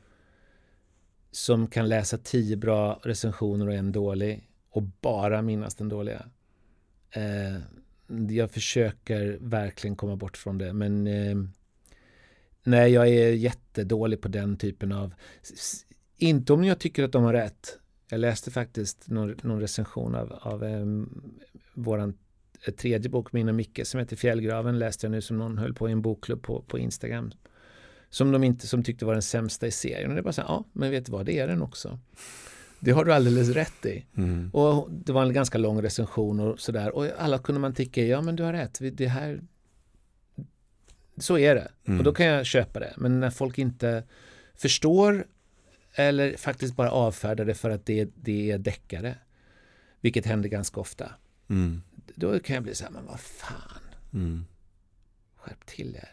[1.32, 6.26] som kan läsa tio bra recensioner och en dålig och bara minnas den dåliga.
[7.12, 7.62] Eh,
[8.30, 11.38] jag försöker verkligen komma bort från det men eh,
[12.63, 15.13] nej, jag är jättedålig på den typen av
[16.17, 17.78] inte om jag tycker att de har rätt.
[18.10, 20.86] Jag läste faktiskt någon, någon recension av, av eh,
[21.74, 22.17] våran
[22.65, 25.74] ett tredje bok med och Micke som heter Fjällgraven läste jag nu som någon höll
[25.74, 27.32] på i en bokklubb på, på Instagram.
[28.10, 30.10] Som de inte som tyckte var den sämsta i serien.
[30.10, 32.00] Och det är bara så här, ja, men vet du vad, det är den också.
[32.80, 34.06] Det har du alldeles rätt i.
[34.17, 34.50] Mm.
[34.54, 36.95] Och det var en ganska lång recension och sådär.
[36.95, 39.41] Och alla kunde man tycka, ja men du har rätt, det här
[41.17, 41.72] så är det.
[41.86, 42.00] Mm.
[42.00, 42.93] Och då kan jag köpa det.
[42.98, 44.04] Men när folk inte
[44.56, 45.26] förstår
[45.93, 49.15] eller faktiskt bara avfärdar det för att det, det är deckare,
[50.02, 51.12] vilket händer ganska ofta,
[51.50, 51.82] Mm.
[52.15, 53.82] Då kan jag bli så här, men vad fan,
[54.13, 54.45] Mm.
[55.38, 56.10] skärp till er.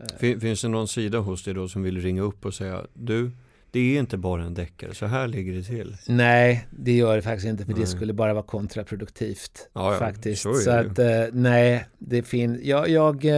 [0.00, 2.86] Eh, Fin- Finns det någon sida hos dig då som vill ringa upp och säga
[2.94, 3.30] du,
[3.70, 5.96] det är inte bara en deckare, så här ligger det till.
[6.08, 7.80] Nej, det gör det faktiskt inte för Nej.
[7.80, 9.68] det skulle bara vara kontraproduktivt.
[9.72, 10.42] Ja, faktiskt.
[10.42, 13.32] så Så, att eh, nej, det finns, jag, jag, eh,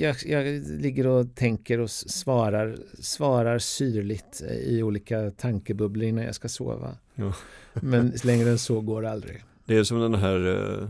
[0.00, 6.48] jag, jag ligger och tänker och svarar, svarar syrligt i olika tankebubblor innan jag ska
[6.48, 6.96] sova.
[7.14, 7.32] Ja.
[7.74, 9.42] Men längre än så går det aldrig.
[9.66, 10.88] Det är som den här,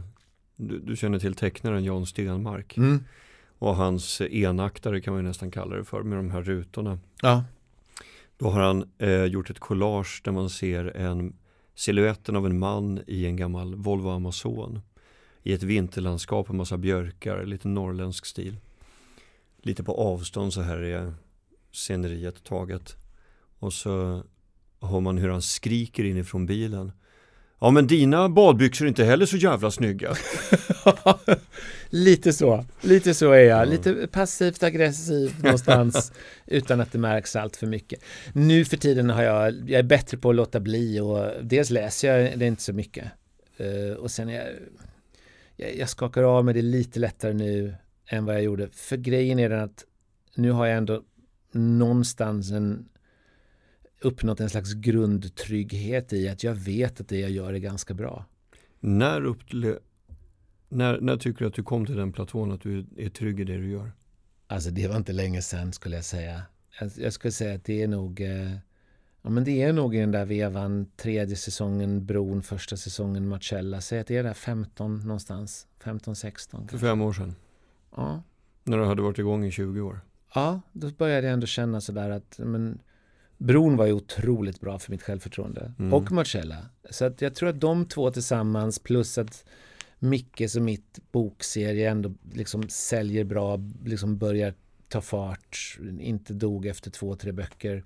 [0.58, 2.76] du, du känner till tecknaren Jan Stenmark.
[2.76, 3.04] Mm.
[3.58, 6.98] Och hans enaktare kan man nästan kalla det för, med de här rutorna.
[7.22, 7.44] Ja.
[8.36, 11.36] Då har han eh, gjort ett collage där man ser en
[11.74, 14.80] siluetten av en man i en gammal Volvo Amazon.
[15.42, 18.56] I ett vinterlandskap, en massa björkar, lite norrländsk stil.
[19.62, 21.14] Lite på avstånd så här är
[21.72, 22.96] sceneriet taget.
[23.58, 24.22] Och så
[24.80, 26.92] hör man hur han skriker inifrån bilen.
[27.60, 30.14] Ja men dina badbyxor är inte heller så jävla snygga.
[31.90, 33.60] lite så, lite så är jag.
[33.60, 33.64] Ja.
[33.64, 36.12] Lite passivt aggressiv någonstans
[36.46, 38.00] utan att det märks allt för mycket.
[38.32, 42.18] Nu för tiden har jag, jag är bättre på att låta bli och dels läser
[42.18, 43.04] jag det inte så mycket.
[43.56, 44.46] Eh, och sen är jag,
[45.56, 47.74] jag, jag skakar av mig det lite lättare nu
[48.06, 48.68] än vad jag gjorde.
[48.72, 49.84] För grejen är den att
[50.34, 51.02] nu har jag ändå
[51.52, 52.88] någonstans en
[54.00, 58.24] uppnått en slags grundtrygghet i att jag vet att det jag gör är ganska bra.
[58.80, 59.78] När, upple-
[60.68, 63.44] när, när tycker du att du kom till den platån att du är trygg i
[63.44, 63.92] det du gör?
[64.46, 66.42] Alltså det var inte länge sedan skulle jag säga.
[66.80, 68.56] Jag, jag skulle säga att det är nog eh,
[69.22, 73.80] Ja men det är nog i den där vevan tredje säsongen Bron, första säsongen Marcella.
[73.80, 75.66] Säg att det är där 15 någonstans.
[75.82, 77.34] 15-16 För fem år sedan.
[77.96, 78.22] Ja.
[78.64, 80.00] När du hade varit igång i 20 år.
[80.34, 82.78] ja, då började jag ändå känna sådär att men,
[83.38, 85.72] Bron var ju otroligt bra för mitt självförtroende.
[85.78, 85.94] Mm.
[85.94, 86.56] Och Marcella.
[86.90, 89.44] Så att jag tror att de två tillsammans plus att
[89.98, 94.54] Mickes och mitt bokserie ändå liksom säljer bra, liksom börjar
[94.88, 97.84] ta fart, inte dog efter två, tre böcker.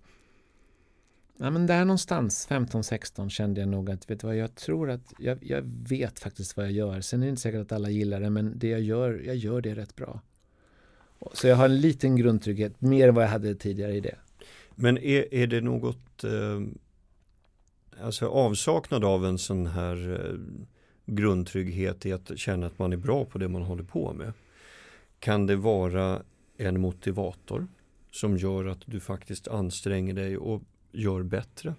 [1.39, 5.13] Ja men där någonstans, 15-16 kände jag nog att, vet du vad, jag tror att
[5.19, 7.01] jag, jag vet faktiskt vad jag gör.
[7.01, 9.61] Sen är det inte säkert att alla gillar det, men det jag gör, jag gör
[9.61, 10.21] det rätt bra.
[11.33, 14.17] Så jag har en liten grundtrygghet, mer än vad jag hade tidigare i det.
[14.75, 16.61] Men är, är det något, eh,
[18.05, 20.39] alltså avsaknad av en sån här eh,
[21.07, 24.33] grundtrygghet i att känna att man är bra på det man håller på med.
[25.19, 26.23] Kan det vara
[26.57, 27.67] en motivator
[28.11, 31.75] som gör att du faktiskt anstränger dig och gör bättre?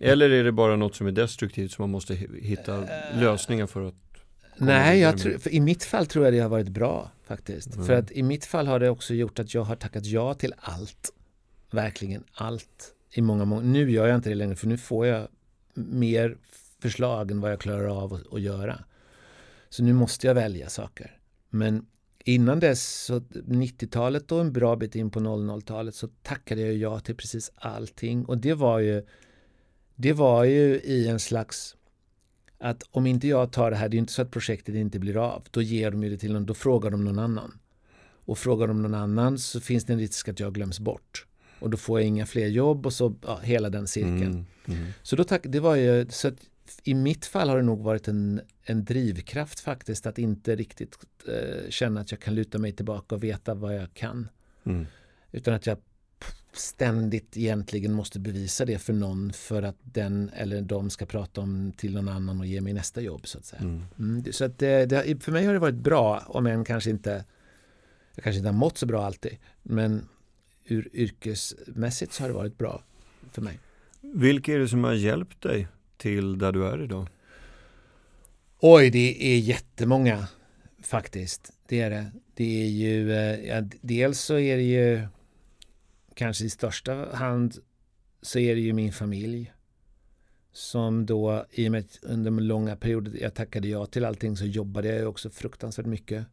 [0.00, 3.88] Eller är det bara något som är destruktivt som man måste hi- hitta lösningar för
[3.88, 3.94] att
[4.56, 7.74] Nej, jag tror, i mitt fall tror jag det har varit bra faktiskt.
[7.74, 7.86] Mm.
[7.86, 10.54] För att i mitt fall har det också gjort att jag har tackat ja till
[10.58, 11.12] allt.
[11.70, 12.94] Verkligen allt.
[13.10, 15.28] I många, många, nu gör jag inte det längre för nu får jag
[15.74, 16.38] mer
[16.80, 18.84] förslag än vad jag klarar av att, att göra.
[19.68, 21.18] Så nu måste jag välja saker.
[21.50, 21.86] Men
[22.24, 27.00] innan dess, så 90-talet och en bra bit in på 00-talet så tackade jag ja
[27.00, 28.24] till precis allting.
[28.24, 29.06] Och det var ju
[30.00, 31.76] det var ju i en slags
[32.58, 35.16] att om inte jag tar det här, det är inte så att projektet inte blir
[35.16, 37.58] av, då ger de ju det till någon, då frågar de någon annan.
[38.24, 41.26] Och frågar de någon annan så finns det en risk att jag glöms bort.
[41.60, 44.22] Och då får jag inga fler jobb och så ja, hela den cirkeln.
[44.22, 44.86] Mm, mm.
[45.02, 46.38] Så då tack, det var ju, så att
[46.84, 50.96] i mitt fall har det nog varit en, en drivkraft faktiskt att inte riktigt
[51.28, 54.28] eh, känna att jag kan luta mig tillbaka och veta vad jag kan.
[54.64, 54.86] Mm.
[55.32, 55.78] Utan att jag
[56.52, 61.72] ständigt egentligen måste bevisa det för någon för att den eller de ska prata om
[61.76, 63.62] till någon annan och ge mig nästa jobb så att säga.
[63.62, 63.84] Mm.
[63.98, 67.24] Mm, så att det, det, för mig har det varit bra om än kanske inte
[68.14, 70.08] jag kanske inte har mått så bra alltid men
[70.68, 72.82] ur yrkesmässigt så har det varit bra
[73.32, 73.58] för mig.
[74.00, 77.08] Vilka är det som har hjälpt dig till där du är idag?
[78.60, 80.28] Oj, det är jättemånga
[80.82, 81.52] faktiskt.
[81.66, 82.10] Det är det.
[82.34, 85.06] Det är ju, eh, ja, dels så är det ju
[86.14, 87.58] kanske i största hand
[88.22, 89.52] så är det ju min familj
[90.52, 94.44] som då i och med att under långa perioder jag tackade ja till allting så
[94.44, 96.26] jobbade jag också fruktansvärt mycket.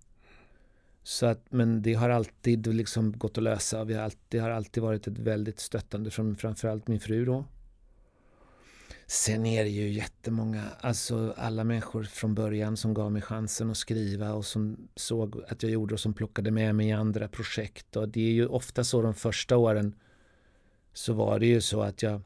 [1.07, 3.83] Så att, men det har alltid liksom gått att lösa.
[3.83, 7.45] Vi har alltid, det har alltid varit ett väldigt stöttande från framförallt min fru då.
[9.07, 13.77] Sen är det ju jättemånga, alltså alla människor från början som gav mig chansen att
[13.77, 17.95] skriva och som såg att jag gjorde och som plockade med mig i andra projekt.
[17.95, 19.95] Och det är ju ofta så de första åren
[20.93, 22.21] så var det ju så att jag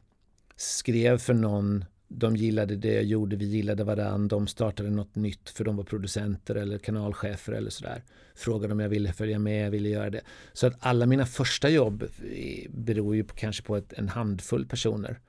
[0.56, 5.48] skrev för någon, de gillade det jag gjorde, vi gillade varandra, de startade något nytt
[5.48, 8.02] för de var producenter eller kanalchefer eller sådär.
[8.34, 10.20] Frågade om jag ville följa med, jag ville göra det.
[10.52, 14.66] Så att alla mina första jobb eh, beror ju på, kanske på ett, en handfull
[14.66, 15.20] personer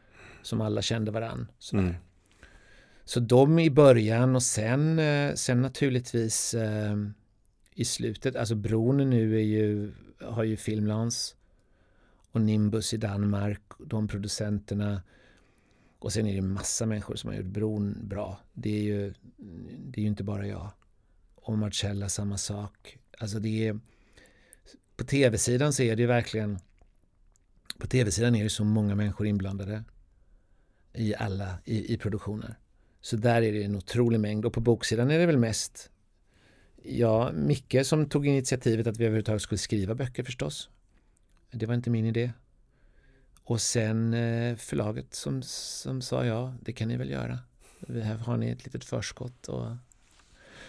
[0.42, 1.48] som alla kände varann.
[1.60, 1.84] Sådär.
[1.84, 1.96] Mm.
[3.06, 6.96] Så de i början och sen, eh, sen naturligtvis eh,
[7.74, 9.92] i slutet, alltså bron nu är ju,
[10.22, 11.36] har ju filmlans
[12.32, 15.02] och Nimbus i Danmark, de producenterna.
[16.02, 18.40] Och sen är det massa människor som har gjort bron bra.
[18.54, 19.14] Det är ju,
[19.78, 20.72] det är ju inte bara jag.
[21.36, 22.98] Och Marcella samma sak.
[23.18, 23.80] Alltså det är,
[24.98, 26.60] på tv-sidan så är det ju verkligen,
[27.78, 29.84] på tv-sidan är det så många människor inblandade
[30.94, 32.60] i alla, i, i produktioner.
[33.02, 35.90] Så där är det en otrolig mängd och på boksidan är det väl mest
[36.84, 40.70] Ja, Micke som tog initiativet att vi överhuvudtaget skulle skriva böcker förstås.
[41.52, 42.32] Det var inte min idé.
[43.44, 47.40] Och sen eh, förlaget som, som sa ja, det kan ni väl göra.
[47.88, 49.48] Här har ni ett litet förskott.
[49.48, 49.66] Och...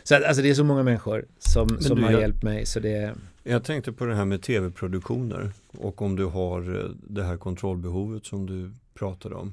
[0.02, 2.66] Så att, alltså det är så många människor som, som du, har jag, hjälpt mig.
[2.66, 3.14] Så det...
[3.42, 8.26] Jag tänkte på det här med tv-produktioner och om du har eh, det här kontrollbehovet
[8.26, 9.52] som du pratade om.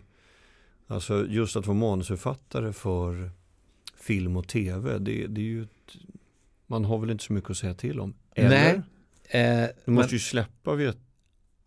[0.88, 3.32] Alltså just att vara manusförfattare för
[3.96, 5.96] film och tv, det, det är ju ett,
[6.68, 8.14] man har väl inte så mycket att säga till om?
[8.36, 8.50] Eller?
[8.50, 8.82] Nej.
[9.42, 11.09] Eh, du måste men, ju släppa vid ett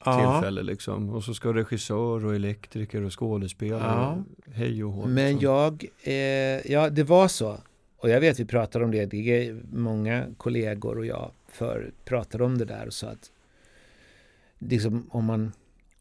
[0.05, 0.41] ja.
[0.41, 1.11] tillfälle liksom.
[1.11, 4.25] Och så ska regissör och elektriker och skådespelare, ja.
[4.53, 5.07] hej och hå.
[5.07, 5.51] Men liksom.
[5.51, 7.59] jag, eh, ja det var så.
[7.97, 12.45] Och jag vet vi pratade om det, det är många kollegor och jag för pratade
[12.45, 13.31] om det där och sa att
[14.59, 15.53] liksom, om, man,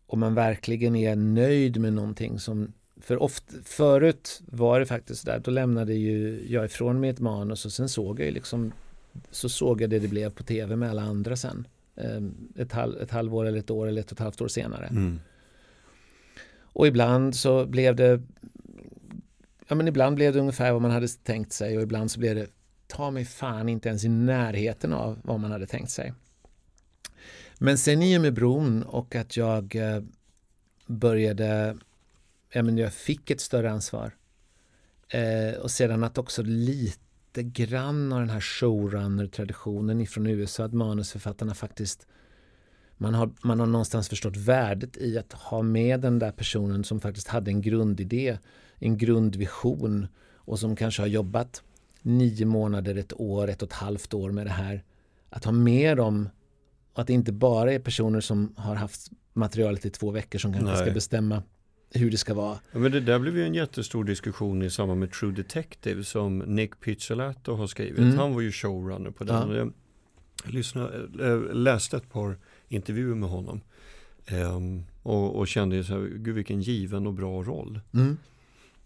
[0.08, 5.40] om man verkligen är nöjd med någonting som för ofta, förut var det faktiskt där,
[5.40, 8.72] då lämnade ju jag ifrån mig ett manus och sen såg jag ju liksom
[9.32, 11.68] så såg jag det det blev på tv med alla andra sen.
[12.02, 14.86] Ehm, ett, halv, ett halvår eller ett år eller ett och ett halvt år senare.
[14.86, 15.20] Mm.
[16.62, 18.22] Och ibland så blev det
[19.68, 22.36] Ja men ibland blev det ungefär vad man hade tänkt sig och ibland så blev
[22.36, 22.48] det
[22.88, 26.14] ta mig fan inte ens i närheten av vad man hade tänkt sig.
[27.58, 30.04] Men sen i och med bron och att jag eh,
[30.86, 31.78] började
[32.50, 34.16] ja, men jag fick ett större ansvar.
[35.08, 41.54] Eh, och sedan att också lite grann av den här showrunner-traditionen ifrån USA, att manusförfattarna
[41.54, 42.08] faktiskt
[42.98, 47.00] man har, man har någonstans förstått värdet i att ha med den där personen som
[47.00, 48.38] faktiskt hade en grundidé,
[48.78, 51.64] en grundvision och som kanske har jobbat
[52.02, 54.84] nio månader, ett år, ett och ett halvt år med det här.
[55.30, 56.30] Att ha med dem
[56.94, 60.54] och att det inte bara är personer som har haft materialet i två veckor som
[60.54, 60.82] kanske Nej.
[60.82, 61.44] ska bestämma
[61.94, 62.60] hur det ska vara.
[62.72, 66.40] Ja, men det där blev ju en jättestor diskussion i samband med True Detective som
[66.40, 68.00] Nick Pizzolatto har skrivit.
[68.00, 68.18] Mm.
[68.18, 69.52] Han var ju showrunner på den.
[69.52, 69.56] Ja.
[69.56, 69.74] Jag,
[70.44, 73.62] lyssnade, äh, läste ett par intervjuer med honom.
[74.32, 77.80] Um, och, och, kände så här, gud vilken given och bra roll.
[77.94, 78.18] Mm.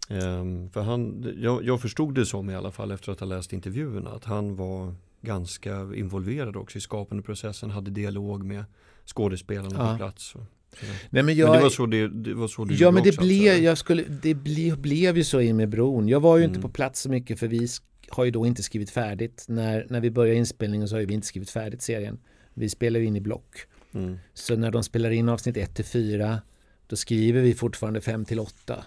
[0.08, 3.52] Um, för han, jag, jag, förstod det som i alla fall efter att ha läst
[3.52, 8.64] intervjuerna att han var ganska involverad också i skapande processen, hade dialog med
[9.04, 9.92] skådespelarna ja.
[9.92, 10.34] på plats.
[10.80, 13.02] Och, Nej, men, jag, men det var så, det, det var så du Ja men
[13.02, 16.08] det, blev, jag skulle, det ble, blev ju så i med bron.
[16.08, 16.50] Jag var ju mm.
[16.50, 17.68] inte på plats så mycket för vi
[18.08, 19.44] har ju då inte skrivit färdigt.
[19.48, 22.18] När, när vi började inspelningen så har vi inte skrivit färdigt serien.
[22.54, 23.56] Vi spelar ju in i block.
[23.94, 24.18] Mm.
[24.34, 26.40] Så när de spelar in avsnitt 1 till 4
[26.86, 28.84] då skriver vi fortfarande 5 till 8.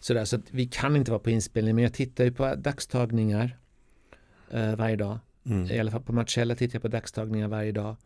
[0.00, 3.58] Sådär, så att vi kan inte vara på inspelning men jag tittar ju på dagstagningar
[4.50, 5.18] eh, varje dag.
[5.46, 5.70] Mm.
[5.70, 7.96] I alla fall på Marcella tittar jag på dagstagningar varje dag.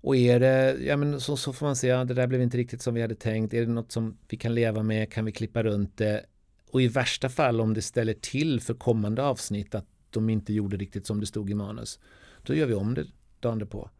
[0.00, 2.56] Och är det, ja men så, så får man se, ja, det där blev inte
[2.56, 3.54] riktigt som vi hade tänkt.
[3.54, 5.12] Är det något som vi kan leva med?
[5.12, 6.24] Kan vi klippa runt det?
[6.70, 10.76] Och i värsta fall om det ställer till för kommande avsnitt att de inte gjorde
[10.76, 11.98] riktigt som det stod i manus.
[12.42, 13.06] Då gör vi om det
[13.40, 13.90] dagen på.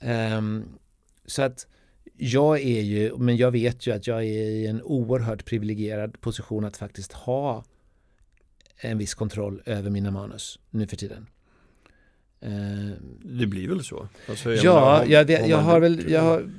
[0.00, 0.64] Um, ehm,
[1.26, 1.66] så att
[2.16, 6.64] jag är ju, men jag vet ju att jag är i en oerhört privilegierad position
[6.64, 7.64] att faktiskt ha
[8.76, 11.26] en viss kontroll över mina manus nu för tiden.
[12.40, 14.08] Eh, det blir väl så?
[14.28, 16.50] Alltså, ja, jag, vet, jag har väl jag har,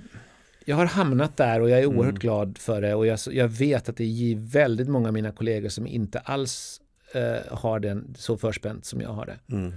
[0.66, 2.20] jag har hamnat där och jag är oerhört mm.
[2.20, 5.70] glad för det och jag, jag vet att det är väldigt många av mina kollegor
[5.70, 6.82] som inte alls
[7.16, 9.56] uh, har den så förspänt som jag har det.
[9.56, 9.74] Mm.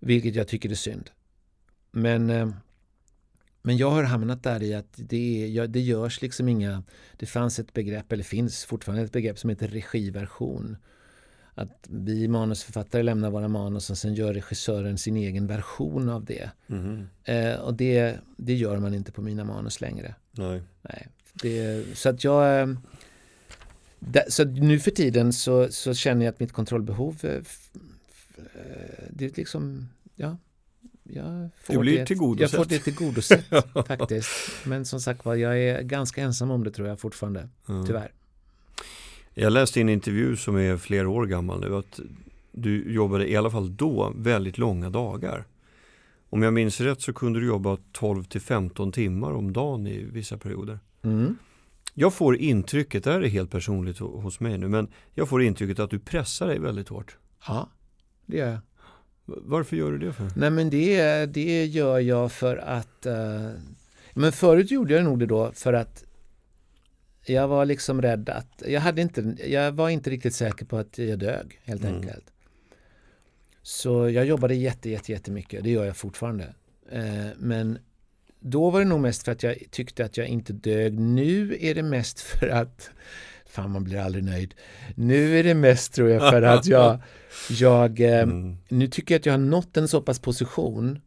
[0.00, 1.10] Vilket jag tycker är synd.
[1.90, 2.52] Men, uh,
[3.62, 6.82] men jag har hamnat där i att det, är, det görs liksom inga,
[7.16, 10.76] det fanns ett begrepp, eller finns fortfarande ett begrepp som heter regiversion
[11.58, 16.50] att vi manusförfattare lämnar våra manus och sen gör regissören sin egen version av det.
[16.66, 17.08] Mm.
[17.24, 20.14] Eh, och det, det gör man inte på mina manus längre.
[20.30, 20.62] Nej.
[20.82, 21.08] Nej.
[21.32, 22.60] Det, så att jag...
[22.60, 22.68] Eh,
[24.28, 27.42] så nu för tiden så, så känner jag att mitt kontrollbehov eh, eh,
[29.10, 30.36] det är liksom, ja,
[31.02, 32.52] jag får det, blir det, tillgodosett.
[32.52, 33.44] jag får det tillgodosett
[33.86, 34.28] faktiskt.
[34.64, 37.86] Men som sagt var, jag är ganska ensam om det tror jag fortfarande, mm.
[37.86, 38.12] tyvärr.
[39.38, 42.00] Jag läste i en intervju som är flera år gammal nu att
[42.52, 45.44] du jobbade i alla fall då väldigt långa dagar.
[46.30, 50.04] Om jag minns rätt så kunde du jobba 12 till 15 timmar om dagen i
[50.12, 50.78] vissa perioder.
[51.02, 51.36] Mm.
[51.94, 55.78] Jag får intrycket, det här är helt personligt hos mig nu, men jag får intrycket
[55.78, 57.16] att du pressar dig väldigt hårt.
[57.46, 57.68] Ja,
[58.26, 58.58] det gör jag.
[59.24, 60.30] Varför gör du det för?
[60.36, 63.50] Nej men det, det gör jag för att uh,
[64.14, 66.05] Men förut gjorde jag nog det då för att
[67.28, 70.98] jag var liksom rädd att, jag, hade inte, jag var inte riktigt säker på att
[70.98, 71.94] jag dög helt Mm.
[71.96, 72.24] enkelt.
[73.62, 76.54] Så jag jobbade jätte, jätte, jättemycket, det gör jag fortfarande.
[76.92, 77.78] Eh, men
[78.40, 80.98] då var det nog mest för att jag tyckte att jag inte dög.
[81.00, 82.90] Nu är det mest för att,
[83.46, 84.54] fan man blir aldrig nöjd.
[84.94, 86.98] Nu är det mest tror jag för att jag,
[87.50, 88.56] jag eh, Mm.
[88.68, 91.00] nu tycker jag att jag har nått en så pass position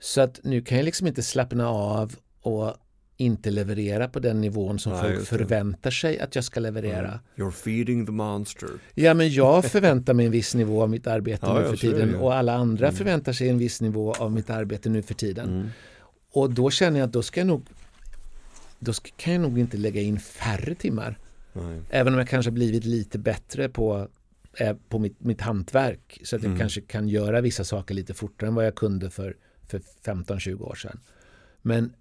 [0.00, 2.74] så att nu kan jag liksom inte slappna av och
[3.20, 7.20] inte leverera på den nivån som Nej, folk förväntar sig att jag ska leverera.
[7.36, 8.68] You're feeding the monster.
[8.94, 12.14] Ja, men jag förväntar mig en viss nivå av mitt arbete Ja, nu för tiden
[12.14, 12.96] och alla andra Mm.
[12.98, 15.48] förväntar sig en viss nivå av mitt arbete nu för tiden.
[15.48, 15.68] Mm.
[16.32, 17.66] Och då känner jag att då ska jag nog
[18.78, 21.18] då ska, kan jag nog inte lägga in färre timmar.
[21.52, 21.80] Nej.
[21.90, 24.08] Även om jag kanske blivit lite bättre på,
[24.58, 26.20] eh, på mitt, mitt hantverk.
[26.24, 26.58] Så att jag Mm.
[26.60, 29.36] kanske kan göra vissa saker lite fortare än vad jag kunde för,
[29.68, 31.00] för 15-20 år sedan.
[31.62, 31.92] Men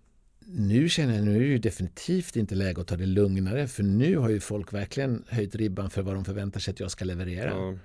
[0.52, 3.68] nu känner jag, nu är det ju definitivt inte läge att ta det lugnare.
[3.68, 6.92] För nu har ju folk verkligen höjt ribban för vad de förväntar sig att jag
[6.92, 7.50] ska leverera.
[7.50, 7.78] Ja.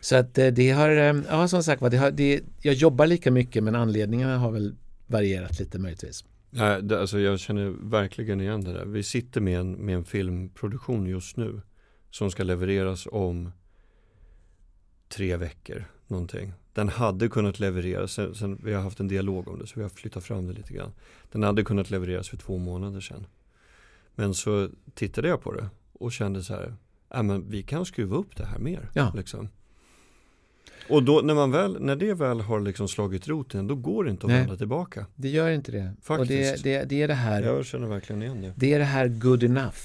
[0.00, 3.30] Så att eh, det har, eh, ja som sagt det har, det, jag jobbar lika
[3.30, 4.74] mycket men anledningarna har väl
[5.06, 6.24] varierat lite möjligtvis.
[6.50, 8.84] Nej, det, alltså jag känner verkligen igen det där.
[8.84, 11.60] Vi sitter med en, med en filmproduktion just nu
[12.10, 13.52] som ska levereras om
[15.16, 16.52] tre veckor någonting.
[16.72, 19.82] Den hade kunnat levereras, sen, sen, vi har haft en dialog om det så vi
[19.82, 20.92] har flyttat fram det lite grann.
[21.32, 23.26] Den hade kunnat levereras för två månader sedan.
[24.14, 26.74] Men så tittade jag på det och kände så här,
[27.08, 28.90] ja men vi kan skruva upp det här mer.
[28.94, 29.12] Ja.
[29.16, 29.48] Liksom.
[30.88, 34.10] Och då när, man väl, när det väl har liksom slagit roten, då går det
[34.10, 34.40] inte att Nej.
[34.40, 35.06] vända tillbaka.
[35.14, 35.92] Det gör inte det.
[35.98, 36.64] Och Faktiskt.
[36.64, 38.52] det, det, det är det här Jag känner verkligen igen det.
[38.56, 39.76] Det är det här good enough.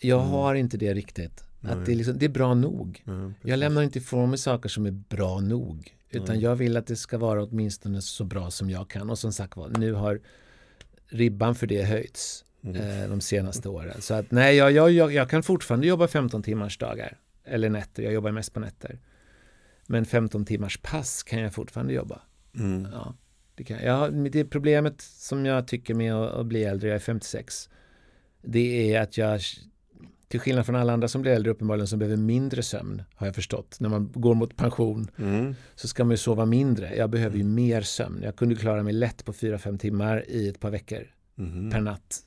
[0.00, 0.30] Jag Mm.
[0.32, 1.45] har inte det riktigt.
[1.70, 3.02] Att det, är liksom, det är bra nog.
[3.04, 5.96] Ja, Jag lämnar inte ifrån mig saker som är bra nog.
[6.10, 9.10] Utan jag vill att det ska vara åtminstone så bra som jag kan.
[9.10, 10.20] Och som sagt var, nu har
[11.08, 13.02] ribban för det höjts Mm.
[13.02, 14.02] eh, de senaste åren.
[14.02, 17.18] Så att nej, jag, jag, jag, jag kan fortfarande jobba 15 timmars dagar.
[17.44, 18.98] Eller nätter, jag jobbar mest på nätter.
[19.86, 22.20] Men 15 timmars pass kan jag fortfarande jobba.
[22.54, 22.88] Mm.
[22.92, 23.14] Ja,
[23.54, 27.00] det, kan, ja, det problemet som jag tycker med att, att bli äldre, jag är
[27.00, 27.68] 56,
[28.42, 29.40] det är att jag,
[30.28, 33.34] till skillnad från alla andra som blir äldre uppenbarligen, som behöver mindre sömn, har jag
[33.34, 33.76] förstått.
[33.80, 35.54] När man går mot pension Mm.
[35.74, 36.96] så ska man ju sova mindre.
[36.96, 38.20] Jag behöver ju mer sömn.
[38.22, 41.70] Jag kunde klara mig lätt på 4-5 timmar i ett par veckor Mhm.
[41.70, 42.22] per natt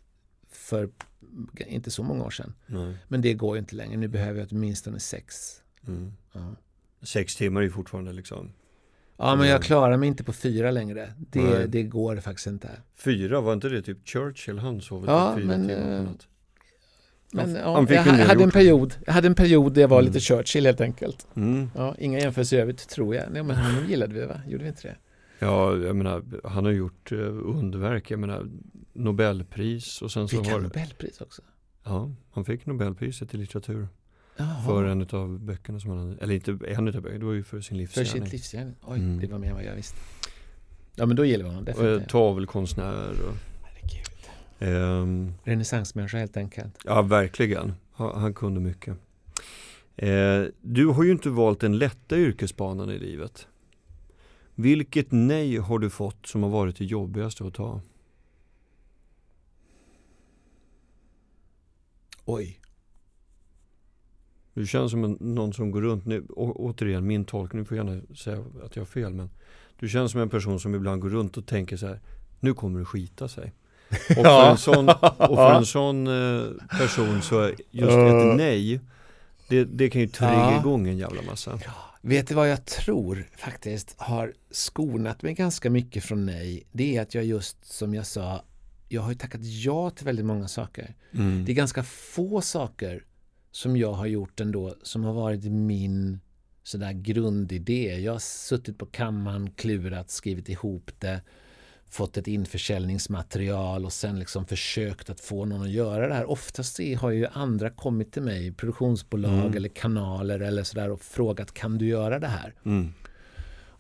[0.52, 0.90] för
[1.68, 2.54] inte så många år sedan.
[2.68, 2.98] Nej.
[3.08, 3.98] Men det går ju inte längre.
[3.98, 5.62] Nu behöver jag åtminstone sex.
[5.88, 6.12] Mm.
[6.34, 6.56] Ja.
[7.02, 8.52] Sex timmar är ju fortfarande liksom.
[9.18, 11.14] Ja, men jag klarar mig inte på fyra längre.
[11.18, 12.70] Det, det går faktiskt inte.
[12.96, 14.60] Fyra, var inte det typ Churchill?
[14.60, 16.28] Han sov väl Ja, typ fyra men, timmar eh, på natt.
[17.32, 19.88] Men ja, han fick jag, del hade en period, jag hade en period där jag
[19.88, 20.06] var Mm.
[20.14, 21.28] lite Churchill helt enkelt.
[21.36, 21.70] Mm.
[21.76, 23.32] Ja, inga jämförelser i övrigt tror jag.
[23.32, 24.42] Nej, men honom gillade vi va?
[24.48, 24.96] Gjorde vi inte det?
[25.40, 28.12] Ja, jag menar, han har gjort eh, underverk.
[28.12, 28.48] Jag menar,
[28.94, 30.62] Nobelpris och sen så Fick han har...
[30.62, 31.42] Nobelpris också?
[31.84, 33.88] Ja, han fick Nobelpriset i litteratur.
[34.38, 34.64] Jaha.
[34.66, 36.22] För en av böckerna som han hade.
[36.22, 38.24] Eller inte en av böckerna, det var ju för sin För livsgärning.
[38.24, 38.76] sitt livsgärning?
[38.82, 39.20] Oj, Mm.
[39.20, 39.98] det var mer än vad jag visste.
[40.96, 42.10] Ja, men då gillar vi honom Och, definitivt.
[42.10, 43.36] tavelkonstnär och...
[44.60, 46.78] Ehm, Renässansmänniska helt enkelt.
[46.86, 47.74] Ja, verkligen.
[47.92, 48.98] Han, han kunde mycket.
[49.96, 53.48] Eh, du har ju inte valt den lätta yrkesbanan i livet.
[54.56, 57.82] Vilket nej har du fått som har varit det jobbigaste att ta?
[62.26, 62.60] Oj.
[64.54, 68.16] Du känns som en, någon som går runt, nu, å, återigen min tolkning, får gärna
[68.16, 69.30] säga att jag har fel, men
[69.80, 72.00] du känns som en person som ibland går runt och tänker så här,
[72.40, 73.54] nu kommer det skita sig.
[73.92, 76.48] Och för en sån, och för en sån eh,
[76.80, 78.80] person så just ett nej,
[79.48, 80.60] det, det kan ju trigga Ja.
[80.60, 81.60] igång en jävla massa.
[82.02, 86.64] Vet du vad jag tror faktiskt har skonat mig ganska mycket från nej?
[86.72, 88.44] Det är att jag just som jag sa,
[88.90, 90.96] jag har ju tackat ja till väldigt många saker.
[91.14, 91.46] Mm.
[91.46, 93.04] Det är ganska få saker
[93.52, 96.20] som jag har gjort ändå som har varit min
[96.64, 98.00] sådär grundidé.
[98.00, 101.22] Jag har suttit på kammaren, klurat, skrivit ihop det,
[101.90, 106.30] fått ett införsäljningsmaterial och sen liksom försökt att få någon att göra det här.
[106.30, 109.56] Oftast har ju andra kommit till mig, produktionsbolag Mm.
[109.58, 112.56] eller kanaler eller sådär och frågat kan du göra det här?
[112.66, 112.94] Mm.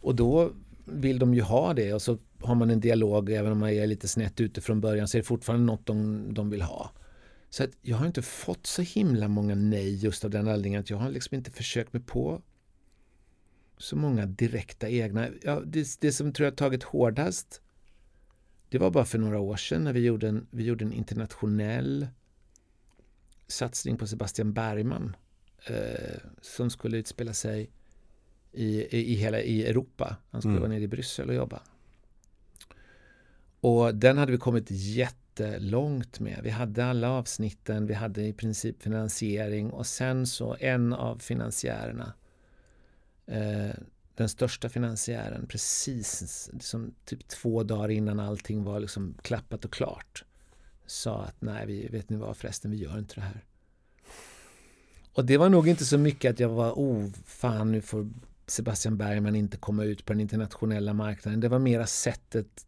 [0.01, 0.51] Och då
[0.86, 3.88] vill de ju ha det och så har man en dialog även om man är
[3.88, 6.91] lite snett ute från början så är det fortfarande något de, de vill ha.
[7.49, 10.89] Så att jag har inte fått så himla många nej just av den anledningen att
[10.89, 12.41] jag har liksom inte försökt mig på
[13.78, 15.28] så många direkta egna.
[15.41, 17.62] Ja, det, det som tror jag tagit hårdast
[18.70, 22.07] det var bara för några år sedan när vi gjorde en, vi gjorde en internationell
[23.47, 25.15] satsning på Sebastian Bergman
[25.65, 27.70] eh, som skulle utspela sig
[28.51, 30.17] i, i, i hela i Europa.
[30.30, 30.61] Han skulle Mm.
[30.61, 31.61] vara nere i Bryssel och jobba.
[33.61, 36.39] Och den hade vi kommit jättelångt med.
[36.43, 42.13] Vi hade alla avsnitten, vi hade i princip finansiering och sen så en av finansiärerna,
[43.26, 43.76] eh,
[44.24, 50.24] den största finansiären, precis liksom typ två dagar innan allting var liksom klappat och klart,
[50.86, 53.43] sa att nej, vi, vet ni vad förresten, vi gör inte det här.
[55.13, 58.09] Och det var nog inte så mycket att jag var, oh fan nu får
[58.47, 61.39] Sebastian Bergman inte komma ut på den internationella marknaden.
[61.39, 62.65] Det var mera sättet,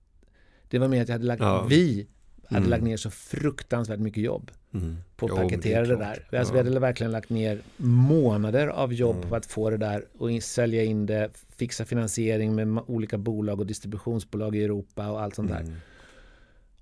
[0.67, 1.63] det var mer att jag hade lagt, Ja.
[1.69, 2.07] vi
[2.45, 2.69] hade Mm.
[2.69, 4.97] lagt ner så fruktansvärt mycket jobb Mm.
[5.15, 6.09] på att Jo, det paketera det, där.
[6.39, 6.63] Alltså, Ja.
[6.63, 9.29] Vi hade verkligen lagt ner månader av jobb Mm.
[9.29, 13.59] på att få det där och in, sälja in det, fixa finansiering med olika bolag
[13.59, 15.59] och distributionsbolag i Europa och allt sånt där.
[15.59, 15.75] Mm.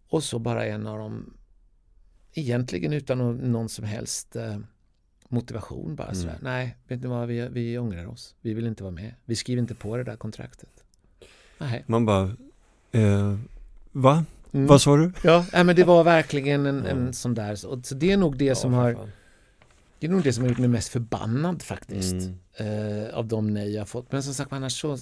[0.10, 1.34] Och så bara en av dem,
[2.34, 4.58] egentligen utan nå- någon som helst eh,
[5.30, 6.16] motivation bara Mm.
[6.22, 6.38] sådär.
[6.42, 8.36] Nej, vet ni vad, vi, vi ångrar oss.
[8.42, 9.14] Vi vill inte vara med.
[9.26, 10.84] Vi skriver inte på det där kontraktet.
[11.58, 11.84] Nej.
[11.88, 12.32] Man bara,
[12.92, 13.38] eh,
[13.92, 14.26] va?
[14.52, 14.68] Mm.
[14.68, 15.12] Vad sa du?
[15.24, 17.14] Ja, nej, men det var verkligen en, en Mm.
[17.14, 17.56] sån där.
[17.56, 19.12] Så, så det är nog det som Ja, för har fan.
[20.00, 22.14] Det är nog det som har gjort mig mest förbannad faktiskt.
[22.58, 23.04] Mm.
[23.08, 24.12] Eh, av de nej jag har fått.
[24.12, 24.98] Men som sagt, annars så.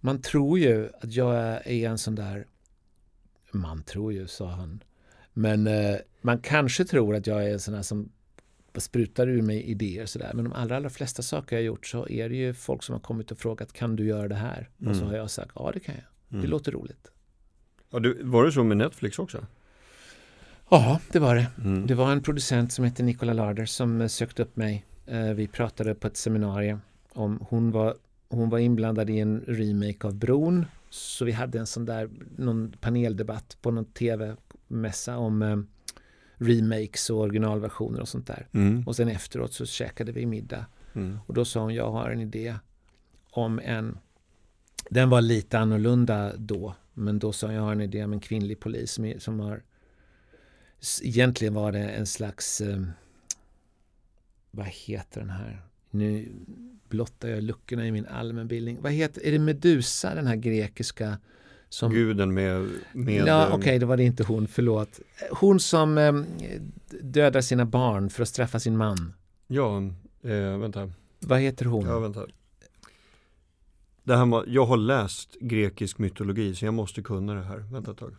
[0.00, 1.34] Man tror ju att jag
[1.66, 2.46] är en sån där.
[3.52, 4.82] Man tror ju, sa han.
[5.32, 8.08] Men eh, man kanske tror att jag är en sån här som
[8.76, 10.30] sprutar ur mig idéer sådär.
[10.34, 12.92] Men de allra, allra flesta saker jag har gjort så är det ju folk som
[12.92, 14.68] har kommit och frågat kan du göra det här?
[14.78, 15.06] Och så Mm.
[15.08, 16.04] har jag sagt ja det kan jag.
[16.28, 16.50] Det Mm.
[16.50, 17.10] låter roligt.
[17.94, 19.46] Ja, du, var det så med Netflix också?
[20.70, 21.46] Ja, det var det.
[21.64, 21.86] Mm.
[21.86, 24.84] Det var en producent som hette Nicola Larder som eh, sökte upp mig.
[25.06, 26.80] Eh, Vi pratade på ett seminarium
[27.12, 27.94] om hon var,
[28.28, 30.66] hon var inblandad i en remake av Bron.
[30.90, 35.56] Så vi hade en sån där någon paneldebatt på någon tv-mässa om eh,
[36.36, 38.46] remakes och originalversioner och sånt där.
[38.52, 38.82] Mm.
[38.86, 40.66] Och sen efteråt så käkade vi middag
[40.96, 41.18] Mm.
[41.26, 42.54] och då sa hon jag har en idé
[43.30, 43.98] om en
[44.90, 48.20] den var lite annorlunda då men då sa hon jag har en idé om en
[48.20, 49.62] kvinnlig polis som, som har
[51.02, 52.82] egentligen var det en slags eh,
[54.50, 56.28] vad heter den här nu
[56.88, 61.18] blottar jag luckorna i min allmänbildning vad heter, är det Medusa den här grekiska
[61.74, 62.68] som Guden med...
[62.92, 65.00] med Ja, okej, då var det inte hon, förlåt.
[65.30, 66.12] Hon som eh,
[67.00, 69.14] dödar sina barn för att straffa sin man.
[69.46, 69.76] Ja,
[70.22, 70.90] eh, vänta.
[71.20, 71.86] Vad heter hon?
[71.86, 72.26] Ja, vänta.
[74.04, 77.58] Det här, jag har läst grekisk mytologi så jag måste kunna det här.
[77.58, 78.16] Vänta ett tag.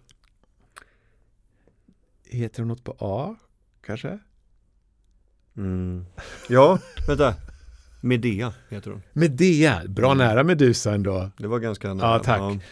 [2.30, 3.36] Heter hon något på A?
[3.86, 4.20] Kanske?
[5.58, 6.06] Mm.
[6.50, 7.34] Ja, vänta.
[8.02, 9.02] Medea heter hon.
[9.14, 10.28] Medea, bra Mm.
[10.28, 11.30] nära Medusa ändå.
[11.38, 12.20] Det var ganska nära.
[12.20, 12.64] tack.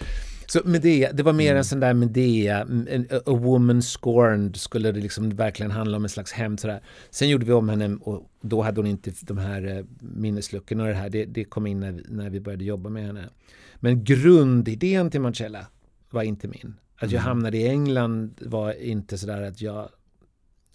[0.48, 1.58] Så Medea, det var mer Mm.
[1.58, 6.10] en sån där Medea, a, a woman scorned skulle det liksom verkligen handla om en
[6.10, 6.82] slags hämnd sådär.
[7.10, 10.90] Sen gjorde vi om henne och då hade hon inte de här eh, minnesluckorna och
[10.90, 13.30] det här, det, det kom in när, vi- när vi började jobba med henne.
[13.76, 15.68] Men grundidén till Marcella
[16.10, 16.76] var inte min.
[16.96, 17.24] Att jag Mm.
[17.28, 19.90] hamnade i England var inte sådär att jag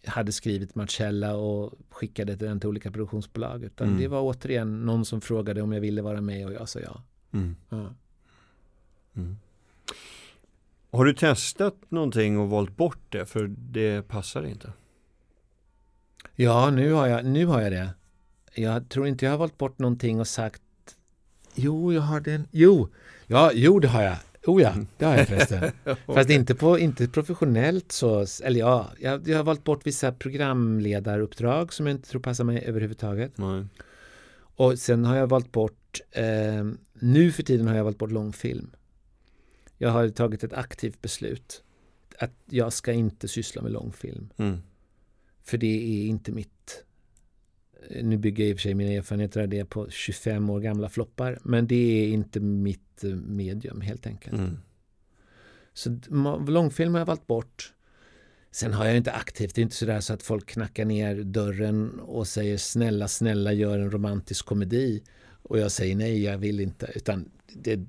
[0.06, 3.64] hade skrivit Marcella och skickade den till olika produktionsbolag.
[3.64, 4.00] Utan Mm.
[4.00, 7.02] det var återigen någon som frågade om jag ville vara med och jag sa ja.
[7.32, 7.56] Mm.
[7.68, 7.94] ja.
[9.16, 9.36] Mm.
[10.90, 14.72] Har du testat någonting och valt bort det för det passar inte?
[16.34, 17.90] Ja, nu har, jag, nu har jag det.
[18.54, 20.62] Jag tror inte jag har valt bort någonting och sagt
[21.54, 22.48] Jo, jag har den.
[22.50, 22.88] Jo,
[23.26, 24.16] ja, jo det har jag.
[24.46, 25.70] Oh ja, det har jag förresten.
[26.06, 31.72] Fast inte, på, inte professionellt så, eller ja, jag, jag har valt bort vissa programledaruppdrag
[31.72, 33.38] som jag inte tror passar mig överhuvudtaget.
[33.38, 33.64] Nej.
[34.56, 36.24] Och sen har jag valt bort, eh,
[36.92, 38.70] nu för tiden har jag valt bort långfilm.
[39.78, 41.62] Jag har tagit ett aktivt beslut
[42.18, 44.28] att jag ska inte syssla med långfilm.
[44.36, 44.58] Mm.
[45.42, 46.84] För det är inte mitt
[47.90, 50.88] nu bygger jag i och för sig mina erfarenheter av det på 25 år gamla
[50.88, 51.38] floppar.
[51.42, 54.38] Men det är inte mitt eh, medium helt enkelt.
[54.38, 54.58] Mm.
[55.72, 55.98] Så
[56.48, 57.74] långfilm har jag valt bort.
[58.50, 62.00] Sen har jag inte aktivt, det är inte sådär så att folk knackar ner dörren
[62.00, 65.02] och säger snälla, snälla gör en romantisk komedi.
[65.42, 66.92] Och jag säger nej, jag vill inte.
[66.94, 67.86] Utan det,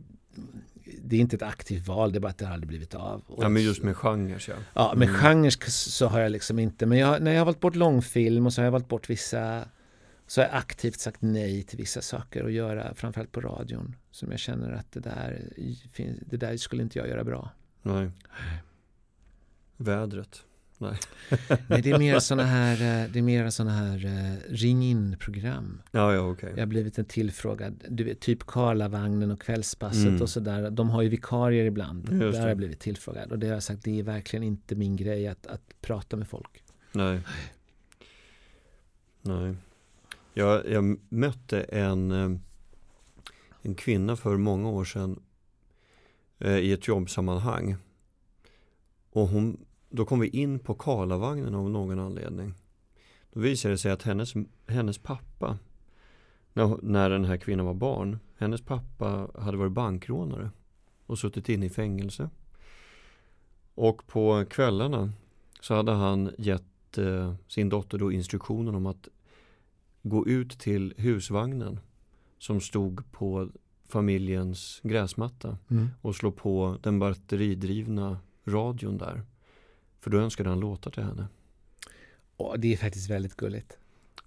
[1.04, 3.24] det är inte ett aktivt val, det är bara att det aldrig blivit av.
[3.28, 4.54] Och Ja men just med genrer ja.
[4.74, 5.22] Ja, med Mm.
[5.22, 8.54] genre så har jag liksom inte, men jag, när jag har valt bort långfilm och
[8.54, 9.66] så har jag valt bort vissa,
[10.28, 14.32] så har jag aktivt sagt nej till vissa saker att göra, framförallt på radion, som
[14.32, 15.44] jag känner att det där,
[16.30, 17.50] det där skulle inte jag göra bra.
[17.82, 18.10] Nej.
[19.78, 20.44] Vädret.
[21.68, 22.74] Nej, det är mer sådana här,
[23.04, 25.82] eh, det är mer sådana här eh, ring in-program.
[25.92, 26.52] Ja ja okej.
[26.56, 30.22] Jag har blivit en tillfrågad, du vet, typ Karlavagnen och Kvällspasset Mm.
[30.22, 30.70] och sådär.
[30.70, 32.10] De har ju vikarier ibland.
[32.12, 33.32] Just Där har jag blivit tillfrågad.
[33.32, 36.28] Och det har jag sagt, det är verkligen inte min grej att, att prata med
[36.28, 36.64] folk.
[36.92, 37.20] Nej.
[39.22, 39.56] Nej.
[40.34, 42.32] Jag, jag mötte en, eh,
[43.62, 45.20] en kvinna för många år sedan
[46.40, 47.76] eh, i ett jobbsammanhang.
[49.12, 52.54] Och hon, då kom vi in på Karlavagnen av någon anledning.
[53.34, 54.34] Då visade det sig att hennes,
[54.68, 55.58] hennes pappa,
[56.54, 60.52] när, när den här kvinnan var barn, hennes pappa hade varit bankrånare
[61.06, 62.30] och suttit inne i fängelse.
[63.76, 65.12] Och på kvällarna
[65.62, 69.08] så hade han gett eh, sin dotter då instruktionen om att
[70.04, 71.80] gå ut till husvagnen
[72.38, 73.50] som stod på
[73.88, 75.90] familjens gräsmatta Mm.
[76.02, 79.24] och slå på den batteridrivna radion där.
[80.02, 81.28] För då önskade han låtar till henne.
[82.38, 83.78] Åh, det är faktiskt väldigt gulligt.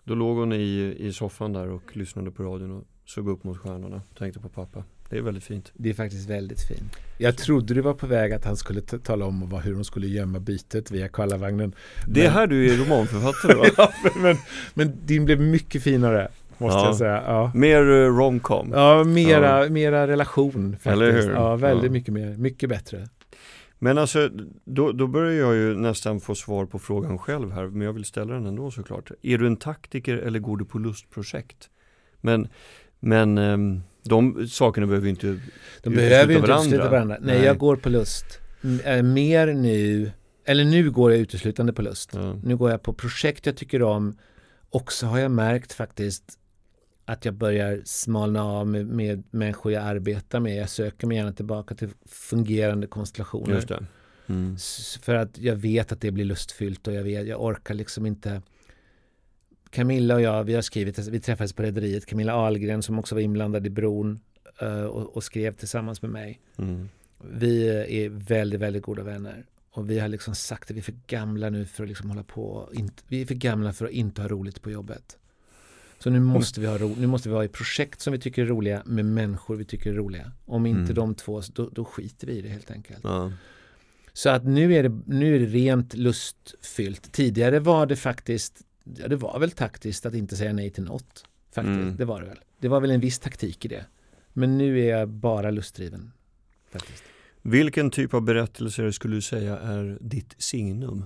[0.05, 3.59] Då låg hon i, i soffan där och lyssnade på radion och såg upp mot
[3.59, 4.03] stjärnorna.
[4.19, 4.85] Tänkte på pappa.
[5.11, 5.73] Det är väldigt fint.
[5.75, 6.97] Det är faktiskt väldigt fint.
[7.19, 10.07] Jag trodde du var på väg att han skulle tala om vad, hur de skulle
[10.07, 11.75] gömma bytet via Karlavagnen.
[12.09, 13.65] Det är Men- här du är romanförfattare va?
[13.77, 14.37] ja, men, men,
[14.75, 16.87] men din blev mycket finare, måste Ja.
[16.87, 17.23] jag säga.
[17.27, 17.53] Ja.
[17.55, 18.71] Mer uh, romcom.
[18.75, 20.87] Ja, mera, mera relation faktiskt.
[20.87, 21.31] Eller hur?
[21.31, 21.91] Ja, väldigt Ja.
[21.93, 22.37] mycket mer.
[22.37, 23.09] Mycket bättre.
[23.85, 24.31] Men alltså,
[24.65, 28.05] då, då börjar jag ju nästan få svar på frågan själv här, men jag vill
[28.05, 29.11] ställa den ändå såklart.
[29.23, 31.71] Är du en taktiker eller går du på lustprojekt?
[32.21, 32.49] Men,
[33.01, 35.39] men ehm, de sakerna behöver inte
[35.83, 36.67] De behöver ju inte varandra.
[36.67, 37.17] utesluta varandra.
[37.21, 37.47] Nej, Nej.
[37.47, 38.25] jag går på lust.
[38.85, 40.11] Äh, mer nu,
[40.45, 42.11] eller nu går jag uteslutande på lust.
[42.15, 42.37] Ja.
[42.43, 44.17] Nu går jag på projekt jag tycker om.
[44.71, 46.39] Och så har jag märkt faktiskt
[47.05, 50.57] att jag börjar smalna av med, med människor jag arbetar med.
[50.57, 53.87] Jag söker mig gärna tillbaka till fungerande konstellationer.
[54.27, 54.57] Mm.
[55.03, 58.43] För att jag vet att det blir lustfyllt och jag, vet, jag orkar liksom inte
[59.71, 63.23] Camilla och jag, vi har skrivit, vi träffades på Rederiet, Camilla Ahlgren som också var
[63.23, 64.21] inblandad i bron
[64.61, 66.41] eh, och, och skrev tillsammans med mig.
[66.57, 66.89] Mm.
[67.25, 69.47] Vi är väldigt, väldigt goda vänner.
[69.71, 72.23] Och vi har liksom sagt att vi är för gamla nu för att liksom hålla
[72.23, 72.73] på.
[73.09, 75.19] vi är för gamla för att inte ha roligt på jobbet.
[76.03, 78.43] Så nu måste vi ha ro, nu måste vi ha i projekt som vi tycker
[78.43, 80.33] är roliga med människor vi tycker är roliga.
[80.47, 80.95] Om inte Mm.
[80.95, 83.01] de två, då, då skiter vi i det helt enkelt.
[83.03, 83.33] Ja.
[84.13, 87.13] Så att nu är, det, nu är det rent lustfyllt.
[87.13, 91.25] Tidigare var det faktiskt, ja det var väl taktiskt att inte säga nej till något.
[91.55, 91.97] Faktiskt, Mm.
[91.97, 92.39] det var det väl.
[92.59, 93.85] Det var väl en viss taktik i det.
[94.33, 96.13] Men nu är jag bara lustdriven.
[96.73, 97.03] Faktiskt.
[97.43, 101.05] Vilken typ av berättelser skulle du säga är ditt signum?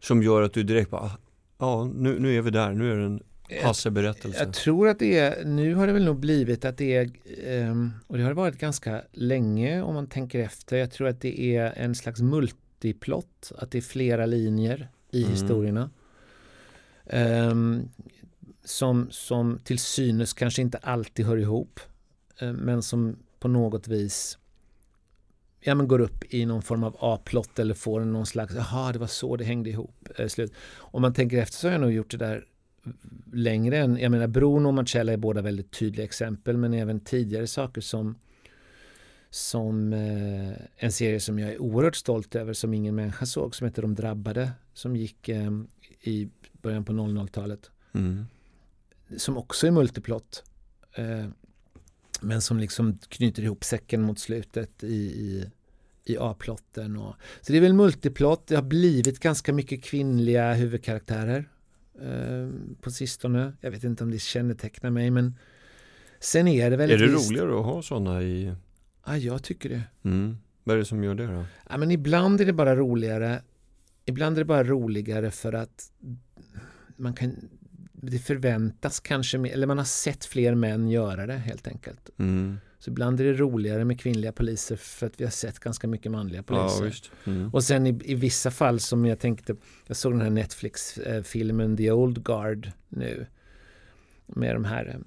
[0.00, 1.18] Som gör att du direkt bara, ah,
[1.58, 3.22] ja nu, nu är vi där, nu är det en
[3.62, 4.38] Hasse-berättelse.
[4.38, 7.10] Jag tror att det är, nu har det väl nog blivit att det är,
[7.46, 10.76] ehm, och det har det varit ganska länge om man tänker efter.
[10.76, 15.32] Jag tror att det är en slags multiplott, att det är flera linjer i Mm.
[15.32, 15.90] historierna.
[17.06, 17.88] Ehm,
[18.64, 21.80] som, som till synes kanske inte alltid hör ihop,
[22.40, 24.38] eh, men som på något vis
[25.60, 28.98] ja, men går upp i någon form av A-plott eller får någon slags, jaha, det
[28.98, 30.08] var så det hängde ihop.
[30.18, 30.52] Eh, slut.
[30.76, 32.44] Om man tänker efter så har jag nog gjort det där
[33.32, 37.46] längre än, jag menar Bruno och Marcella är båda väldigt tydliga exempel men även tidigare
[37.46, 38.14] saker som
[39.30, 43.66] som eh, en serie som jag är oerhört stolt över som ingen människa såg som
[43.66, 45.50] heter De drabbade som gick eh,
[46.00, 46.28] i
[46.62, 48.26] början på 00-talet Mm.
[49.16, 50.44] som också är multiplott
[50.94, 51.26] eh,
[52.20, 55.50] men som liksom knyter ihop säcken mot slutet i, i,
[56.04, 56.96] i A-plotten.
[56.96, 61.48] Och, så det är väl multiplott, det har blivit ganska mycket kvinnliga huvudkaraktärer
[62.02, 63.52] eh, på sistone.
[63.60, 65.34] Jag vet inte om det kännetecknar mig men
[66.20, 68.52] sen är det Är väldigt det visst- roligare att ha sådana i,
[69.06, 69.82] Ja, jag tycker det.
[70.02, 70.36] mm.
[70.64, 71.44] vad är det som gör det då?
[71.70, 73.40] Ja, men ibland är det bara roligare.
[74.04, 75.92] Ibland är det bara roligare för att
[76.96, 77.48] man kan
[77.92, 82.10] det förväntas kanske, eller man har sett fler män göra det helt enkelt.
[82.18, 82.58] Mm.
[82.86, 86.12] Så ibland är det roligare med kvinnliga poliser för att vi har sett ganska mycket
[86.12, 86.84] manliga Ja, poliser.
[86.84, 87.10] visst.
[87.24, 87.50] Mm.
[87.54, 89.54] och sen i, i vissa fall som jag tänkte,
[89.86, 93.26] jag såg den här Netflix-filmen The Old Guard nu.
[94.26, 94.98] Med de här,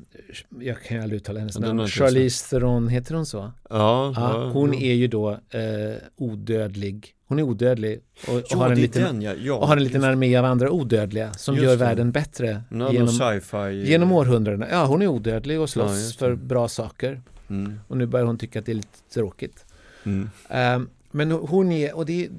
[0.60, 3.38] jag kan ju aldrig uttala hennes Ja, namn, Charlize Theron, heter hon så?
[3.38, 4.80] Ja, Ja, ja, hon ja.
[4.80, 7.16] är ju då eh, odödlig.
[7.28, 9.34] Hon är odödlig och, och, Ja, har, en liten, den ja.
[9.34, 11.78] ja och har en liten armé av andra odödliga som Just gör det.
[11.78, 13.42] världen bättre Någon genom,
[13.84, 14.68] genom århundradena.
[14.72, 17.22] Ja, hon är odödlig och Ja, slåss för bra saker.
[17.50, 17.80] Mm.
[17.88, 19.66] Och nu börjar hon tycka att det är lite tråkigt.
[20.04, 20.30] Mm.
[20.50, 22.30] Ehm, men hon är, och det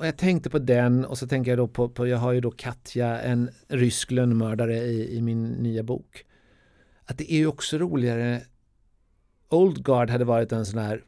[0.00, 2.40] och jag tänkte på den och så tänker jag då på, på jag har ju
[2.40, 6.24] då Katja, en rysk lönnmördare i, i min nya bok.
[7.04, 8.42] Att det är ju också roligare
[9.48, 11.04] Old Guard hade varit en sån här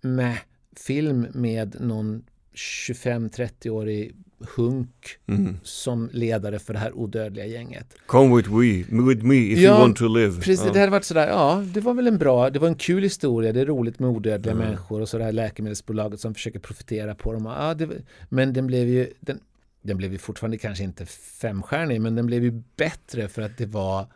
[0.00, 0.38] med
[0.76, 4.16] film med någon 25-30-årig
[4.56, 5.56] hunk Mm.
[5.62, 7.94] som ledare för det här odödliga gänget.
[8.06, 10.40] Come with, we, with me if Ja, you want to live.
[10.40, 10.72] Precis, ja.
[10.72, 13.52] det hade varit sådär, ja det var väl en bra, det var en kul historia,
[13.52, 14.66] det är roligt med odödliga Mm.
[14.66, 17.44] människor och så det här läkemedelsbolaget som försöker profitera på dem.
[17.46, 17.88] Ja, det,
[18.28, 19.40] men den blev ju, den,
[19.82, 21.06] den blev ju fortfarande kanske inte
[21.40, 24.06] femstjärnig, men den blev ju bättre för att det var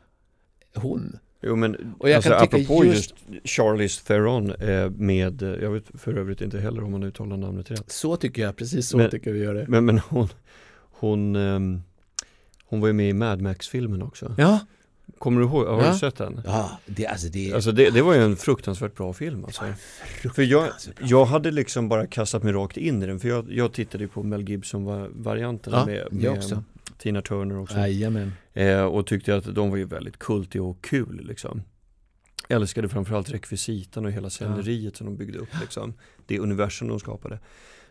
[0.74, 1.18] hon.
[1.42, 5.70] Jo men Och jag alltså, kan apropå just- just, Charlize Theron eh, med, eh, jag
[5.70, 7.92] vet för övrigt inte heller om man uttalar namnet rätt.
[7.92, 9.64] Så tycker jag, precis så Men- tycker vi gör det.
[9.68, 10.28] Men, men hon,
[10.80, 11.82] hon, ehm,
[12.64, 14.34] hon var ju med i Mad Max-filmen också.
[14.38, 14.58] Ja,
[15.18, 15.92] Kommer du ihåg, har Ja.
[15.92, 16.40] du sett den?
[16.44, 19.62] ja det, alltså det, Alltså det, det var ju en fruktansvärt bra film alltså.
[20.34, 23.52] För jag, fruktansvärt jag hade liksom bara kastat mig rakt in i den för jag,
[23.52, 26.62] jag tittade på Mel Gibson-varianten Ja, med, jag med också.
[26.98, 27.76] Tina Turner också.
[27.76, 28.32] Jajamän.
[28.52, 31.62] Eh, och tyckte att de var ju väldigt kultiga och kul liksom.
[32.48, 35.94] Älskade framförallt rekvisitan och hela sceneriet som de byggde upp liksom.
[36.26, 37.38] Det universum de skapade.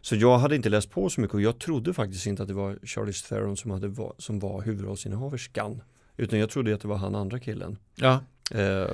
[0.01, 2.53] Så jag hade inte läst på så mycket och jag trodde faktiskt inte att det
[2.53, 5.81] var Charlize Theron som, hade va- som var huvudrollsinnehaverskan.
[6.17, 7.77] Utan jag trodde att det var han andra killen.
[7.95, 8.19] Ja,
[8.51, 8.87] Eh,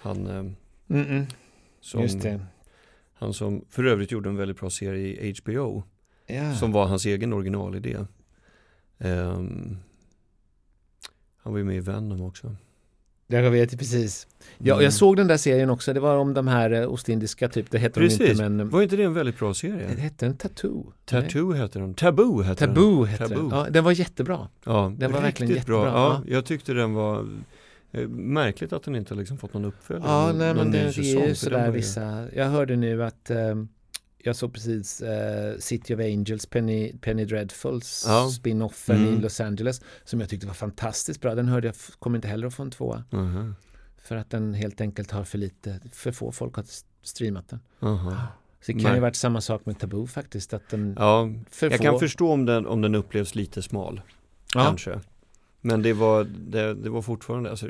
[0.00, 0.44] han, eh,
[0.88, 1.26] Mm-mm.
[1.80, 2.40] som, just det.
[3.14, 5.82] han som för övrigt gjorde en väldigt bra serie i HBO.
[6.26, 6.54] Ja.
[6.54, 7.96] Som var hans egen originalidé.
[8.98, 9.76] Ehm,
[11.42, 12.56] han var ju med i Venom också.
[13.30, 14.26] Jag vet precis.
[14.58, 14.84] Ja, Mm.
[14.84, 15.92] jag såg den där serien också.
[15.92, 17.70] Det var om de här eh, ostindiska typ.
[17.70, 18.68] Det heter de Precis, inte men...
[18.68, 19.88] var inte det en väldigt bra serie?
[19.96, 20.84] Det hette en Tattoo.
[20.84, 21.22] Nej.
[21.22, 22.74] Tattoo heter den, Taboo heter den.
[22.74, 23.48] Taboo hette Taboo.
[23.48, 23.58] den.
[23.58, 24.48] Ja, den var jättebra.
[24.64, 25.78] Ja, Den var verkligen riktigt bra.
[25.84, 26.34] jättebra, Ja, ja.
[26.34, 27.26] jag tyckte den var
[27.92, 30.08] eh, märkligt att den inte har liksom fått någon uppföljning.
[30.10, 32.24] Ja, någon, nej men någon det, det är ju den sådär vissa.
[32.34, 33.68] Jag hörde nu att ehm,
[34.28, 38.28] jag såg precis eh, City of Angels, Penny, Penny Dreadfuls Ja.
[38.30, 39.14] spin-offen Mm.
[39.18, 41.34] i Los Angeles som jag tyckte var fantastiskt bra.
[41.34, 43.04] Den hörde jag, kommer inte heller att få en tvåa.
[43.12, 43.52] Aha,
[43.98, 46.64] För att den helt enkelt har för lite, för få folk har
[47.02, 47.60] streamat den.
[47.80, 48.16] aha.
[48.60, 48.94] Så det kan Nej.
[48.94, 50.52] ju varit samma sak med Taboo faktiskt.
[50.54, 51.82] Att den Ja, för jag få...
[51.84, 54.00] kan förstå om den, om den upplevs lite smal.
[54.54, 54.64] ja.
[54.64, 55.00] Kanske.
[55.60, 57.66] Men det var, det, det var fortfarande alltså,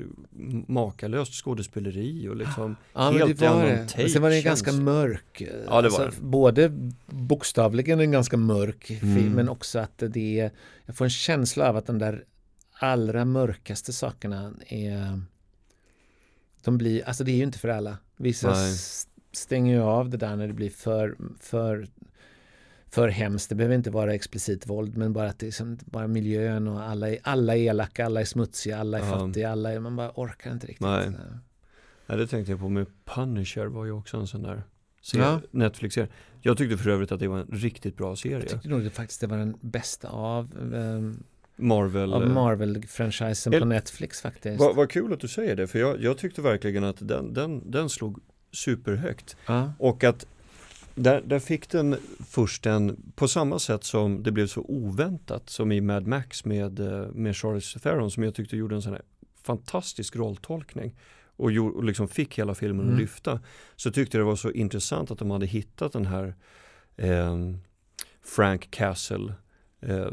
[0.68, 3.86] makalöst skådespeleri och liksom Ja, men helt det var annan det.
[3.88, 4.82] take, sen var den känns ganska det.
[4.84, 5.42] mörk.
[5.66, 6.72] Ja, det var alltså, Både
[7.06, 9.32] bokstavligen en ganska mörk film, Mm.
[9.32, 10.50] men också att det är,
[10.86, 12.24] jag får en känsla av att de där
[12.72, 15.20] allra mörkaste sakerna är,
[16.64, 17.98] de blir, alltså det är ju inte för alla.
[18.16, 18.74] Vissa Nej.
[19.32, 21.88] stänger ju av det där när det blir för, för
[22.90, 26.06] för hemskt, det behöver inte vara explicit våld men bara att det är som, bara
[26.06, 29.18] miljön och alla är, alla är elaka, alla är smutsiga, alla är Ja.
[29.18, 30.80] fattiga, alla är, man bara orkar inte riktigt.
[30.86, 31.10] Nej.
[32.06, 34.62] Ja, det tänkte jag på med Punisher var ju också en sån där
[35.02, 35.40] serie, Ja.
[35.50, 36.08] Netflix-serie.
[36.40, 38.42] Jag tyckte för övrigt att det var en riktigt bra Jag serie.
[38.48, 41.22] tyckte nog det faktiskt det var den bästa av, ehm,
[41.56, 42.12] Marvel.
[42.14, 44.60] av eh, Marvel-franchisen El- på Netflix faktiskt.
[44.60, 47.70] Vad vad kul att du säger det, för jag, jag tyckte verkligen att den, den,
[47.70, 48.18] den slog
[48.52, 49.36] superhögt.
[49.46, 49.72] Ja.
[49.78, 50.26] Och att
[50.98, 51.96] där, där fick den
[52.28, 56.80] först en, på samma sätt som det blev så oväntat som i Mad Max med,
[56.80, 59.02] eh, med Charlize Theron som jag tyckte gjorde en sån här
[59.42, 60.96] fantastisk rolltolkning
[61.36, 62.94] och, gjorde, och liksom fick hela filmen Mm.
[62.94, 63.40] att lyfta.
[63.76, 66.34] Så tyckte jag det var så intressant att de hade hittat den här
[66.96, 67.36] eh,
[68.22, 69.34] Frank Castle
[69.80, 70.10] eh,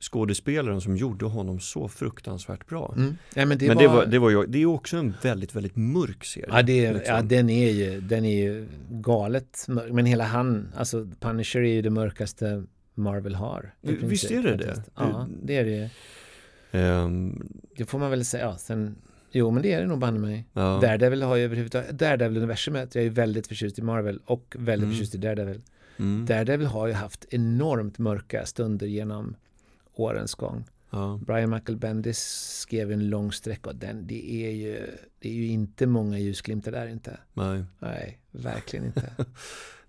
[0.00, 2.94] skådespelaren som gjorde honom så fruktansvärt bra.
[2.96, 3.16] Mm.
[3.34, 5.76] Ja, men det Men var, det, var, det, var det är också en väldigt, väldigt
[5.76, 6.46] mörk serie.
[6.50, 7.14] ja, det, liksom.
[7.14, 9.92] ja, den är ju, den är ju galet mörk.
[9.92, 13.74] Men hela han, alltså Punisher är ju det mörkaste Marvel har.
[13.80, 14.82] Visst är det det?
[14.96, 15.90] Ja, det är det.
[16.78, 18.44] Ehm, Det får man väl säga.
[18.44, 18.94] Ja, sen,
[19.32, 20.44] jo, men det är det nog banne mig.
[20.52, 20.78] ja.
[20.82, 24.94] Daredevil har ju överhuvudtaget, Daredevil-universumet, jag är ju väldigt förtjust i Marvel och väldigt Mm.
[24.94, 25.60] förtjust i Daredevil.
[25.98, 26.26] Mm.
[26.26, 29.36] Daredevil har ju haft enormt mörka stunder genom
[29.98, 30.64] årens gång.
[30.90, 31.20] Ja.
[31.26, 32.18] Brian Michael Bendis
[32.60, 34.86] skrev en lång sträcka och den, det är ju,
[35.18, 37.18] det är ju inte många ljusglimtar där inte.
[37.34, 37.64] Nej.
[37.78, 39.10] Nej, verkligen inte.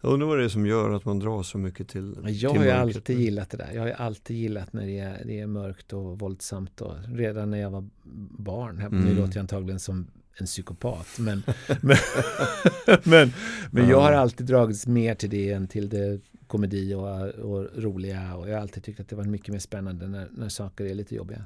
[0.01, 2.59] Jag undrar vad det är som gör att man dras så mycket till Jag till
[2.59, 3.69] har ju alltid gillat det där.
[3.73, 6.81] Jag har ju alltid gillat när det är, det är mörkt och våldsamt.
[6.81, 7.89] Och redan när jag var
[8.37, 8.75] barn.
[8.77, 9.15] Nu Mm.
[9.17, 10.07] låter jag antagligen som
[10.39, 11.07] en psykopat.
[11.19, 11.43] Men,
[11.81, 11.97] men,
[13.03, 13.33] men,
[13.71, 14.01] men jag Ja.
[14.01, 18.35] har alltid dragits mer till det än till det komedi och, och roliga.
[18.35, 20.93] Och jag har alltid tyckt att det var mycket mer spännande när, när saker är
[20.93, 21.45] lite jobbiga.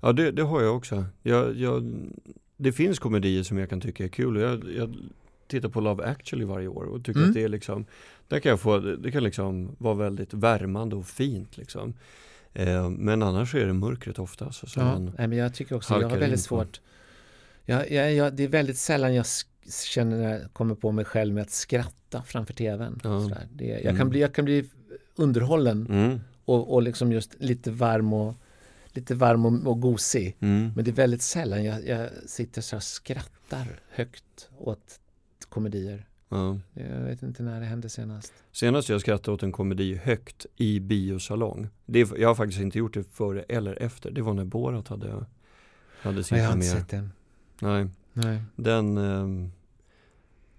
[0.00, 1.04] Ja det, det har jag också.
[1.22, 1.92] Jag, jag,
[2.56, 4.36] det finns komedier som jag kan tycka är kul.
[4.40, 4.96] Jag, jag
[5.46, 7.30] tittar på Love actually varje år och tycker Mm.
[7.30, 7.84] att det är liksom
[8.28, 11.94] där kan jag få, det kan liksom vara väldigt värmande och fint liksom.
[12.52, 14.68] Eh, men annars är det mörkret oftast.
[14.68, 16.80] Så Ja, men jag tycker också, jag har väldigt svårt.
[17.64, 19.26] Jag, jag, jag, det är väldigt sällan jag
[19.72, 23.00] känner, kommer på mig själv med att skratta framför tvn.
[23.02, 23.46] Sådär.
[23.52, 23.96] Det, jag, Mm.
[23.96, 24.64] kan bli, jag kan bli
[25.16, 28.34] underhållen mm, och, och liksom just lite varm och
[28.86, 30.36] lite varm och, och gosig.
[30.40, 30.72] mm.
[30.76, 35.00] Men det är väldigt sällan jag, jag sitter så och skrattar högt åt
[35.48, 36.04] komedier.
[36.28, 36.58] Ja.
[36.74, 38.32] Jag vet inte när det hände senast.
[38.52, 41.68] Senast jag skrattade åt en komedi högt i biosalong.
[41.86, 44.10] Det, jag har faktiskt inte gjort det före eller efter.
[44.10, 45.24] Det var när Borat hade,
[46.00, 46.80] hade sin Men jag har inte premiär.
[46.80, 47.12] sett den.
[47.60, 48.42] Nej, Nej.
[48.56, 49.50] den ehm,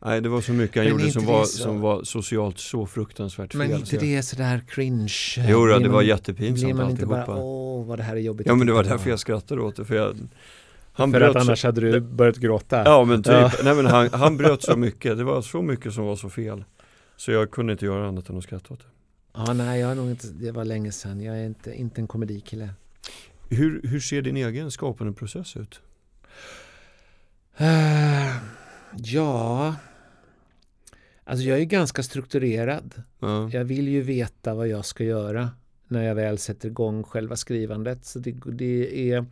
[0.01, 2.59] Nej det var så mycket han Men gjorde inte som var, så- som var socialt
[2.59, 3.75] så fruktansvärt Men fel.
[3.77, 5.13] inte så jag- det sådär cringe.
[5.37, 7.25] Jo då, det var jättepinsamt Blir man inte alltihopa.
[7.33, 8.47] bara, åh vad det här är jobbigt.
[8.47, 9.85] Ja men det var titta på." därför jag skrattade åt det.
[9.85, 10.15] För jag,
[10.93, 12.83] Han För att annars så, hade du börjat gråta.
[12.85, 13.51] Ja men typ, ja.
[13.63, 16.63] Nej, men han, han bröt så mycket, det var så mycket som var så fel.
[17.17, 18.85] Så jag kunde inte göra annat än att skratta åt det.
[19.33, 21.21] Ja, nej, jag har nog inte, det var länge sedan.
[21.21, 22.69] Jag är inte, inte en komedikille.
[23.49, 25.81] Hur, hur ser din egen skapande process ut?
[27.61, 28.35] Uh,
[28.97, 29.75] ja,
[31.29, 33.01] alltså jag är ganska strukturerad.
[33.23, 33.49] Uh.
[33.51, 35.51] Jag vill ju veta vad jag ska göra
[35.87, 38.05] när jag väl sätter igång själva skrivandet.
[38.05, 39.25] Så det, det är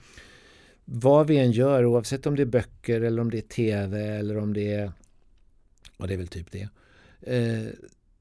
[0.85, 4.37] vad vi än gör, oavsett om det är böcker eller om det är tv eller
[4.37, 4.91] om det är,
[5.97, 6.69] ja det är väl typ det,
[7.21, 7.67] eh,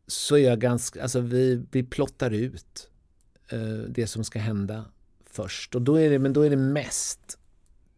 [0.07, 2.89] så är jag ganska, alltså vi, vi plottar ut
[3.49, 4.85] eh, det som ska hända
[5.25, 5.75] först.
[5.75, 7.39] Och då är det, men då är det mest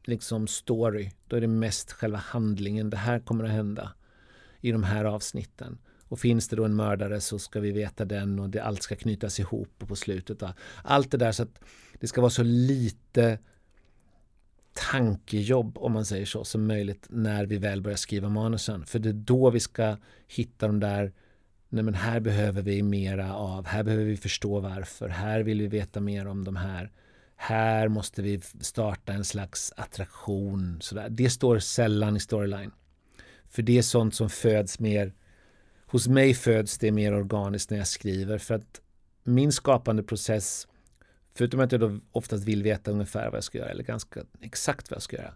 [0.04, 3.92] liksom story, då är det mest själva handlingen, det här kommer att hända
[4.60, 5.78] i de här avsnitten.
[6.08, 8.96] Och finns det då en mördare så ska vi veta den och det, allt ska
[8.96, 10.42] knytas ihop och på slutet.
[10.82, 11.60] Allt det där så att
[12.00, 13.38] det ska vara så lite
[14.90, 18.86] tankejobb, om man säger så, som möjligt när vi väl börjar skriva manusen.
[18.86, 19.96] För det är då vi ska
[20.28, 21.12] hitta de där,
[21.68, 25.68] nej men här behöver vi mera av, här behöver vi förstå varför, här vill vi
[25.68, 26.92] veta mer om de här.
[27.36, 30.78] Här måste vi starta en slags attraktion.
[30.80, 31.08] Sådär.
[31.10, 32.70] Det står sällan i storyline.
[33.50, 35.12] För det är sånt som föds mer,
[35.86, 38.38] hos mig föds det mer organiskt när jag skriver.
[38.38, 38.80] För att
[39.24, 40.68] min skapande process
[41.34, 44.90] Förutom att jag då oftast vill veta ungefär vad jag ska göra eller ganska exakt
[44.90, 45.34] vad jag ska göra.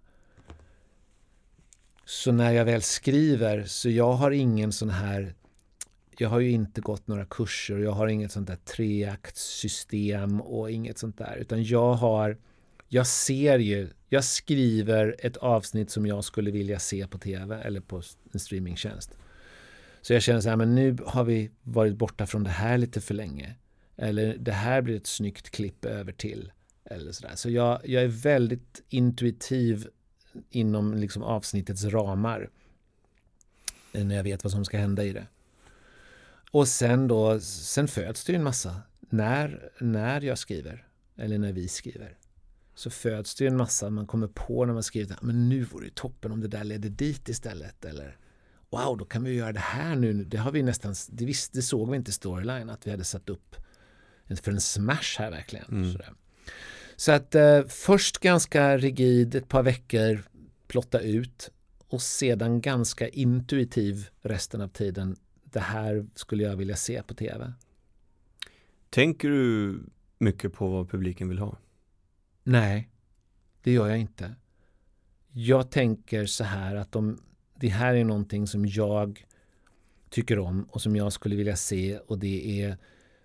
[2.05, 5.35] Så när jag väl skriver, så jag har ingen sån här
[6.19, 10.71] jag har ju inte gått några kurser och jag har inget sånt där treaktssystem och
[10.71, 11.37] inget sånt där.
[11.37, 12.39] Utan jag har,
[12.89, 17.81] jag ser ju, jag skriver ett avsnitt som jag skulle vilja se på tv eller
[17.81, 18.03] på
[18.33, 19.17] en streamingtjänst.
[20.03, 23.01] Så jag känner så här, men nu har vi varit borta från det här lite
[23.01, 23.55] för länge.
[23.97, 26.53] Eller det här blir ett snyggt klipp över till.
[26.85, 27.37] Eller så där.
[27.37, 29.89] Så jag, jag är väldigt intuitiv
[30.51, 32.51] inom liksom avsnittets ramar.
[33.93, 35.27] Eh, när jag vet vad som ska hända i det.
[36.51, 38.83] Och sen då, sen föds det ju en massa.
[39.01, 40.87] När, när jag skriver,
[41.17, 42.17] eller när vi skriver,
[42.75, 43.91] så föds det ju en massa.
[43.91, 46.89] Man kommer på när man skriver, men nu vore det toppen om det där ledde
[46.89, 47.85] dit istället.
[47.85, 48.16] Eller
[48.70, 50.25] wow, då kan vi göra det här nu.
[50.25, 53.05] Det har vi nästan, det, visst, det såg vi inte i storyline att vi hade
[53.05, 53.57] satt upp
[54.43, 55.66] för en smash här verkligen.
[55.66, 55.97] Mm.
[56.97, 60.23] Så att eh, först ganska rigid, ett par veckor,
[60.66, 61.51] plotta ut
[61.89, 65.16] och sedan ganska intuitiv resten av tiden.
[65.45, 67.53] Det här skulle jag vilja se på tv.
[68.91, 69.79] Tänker du
[70.18, 71.57] mycket på vad publiken vill ha?
[72.43, 72.88] Nej,
[73.62, 74.34] det gör jag inte.
[75.32, 77.22] Jag tänker så här att om
[77.55, 79.26] det här är någonting som jag
[80.11, 82.76] tycker om och som jag skulle vilja se och det är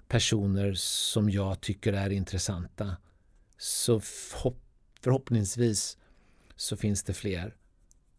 [0.07, 2.97] personer som jag tycker är intressanta
[3.57, 5.97] så förhoppningsvis
[6.55, 7.55] så finns det fler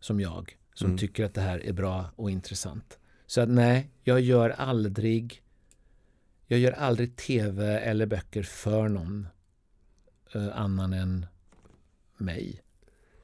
[0.01, 0.99] som jag som mm.
[0.99, 2.99] tycker att det här är bra och intressant.
[3.27, 5.43] Så att nej, jag gör aldrig
[6.47, 9.29] jag gör aldrig tv eller böcker för någon
[10.35, 11.27] eh, annan än
[12.17, 12.61] mig.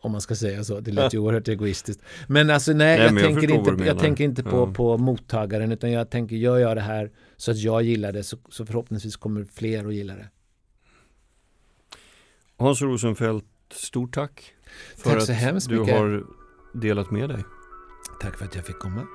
[0.00, 0.80] Om man ska säga så.
[0.80, 2.02] Det låter ju oerhört egoistiskt.
[2.28, 4.72] Men alltså nej, nej jag, jag, tänker inte, jag tänker inte på, ja.
[4.72, 8.36] på mottagaren utan jag tänker gör jag det här så att jag gillar det så,
[8.48, 10.28] så förhoppningsvis kommer fler att gilla det.
[12.56, 14.54] Hans Rosenfeldt, stort tack
[14.96, 15.94] för tack så att hemskt du mycket.
[15.94, 16.24] har
[16.74, 17.44] delat med dig.
[18.20, 19.06] Tack för att jag fick komma.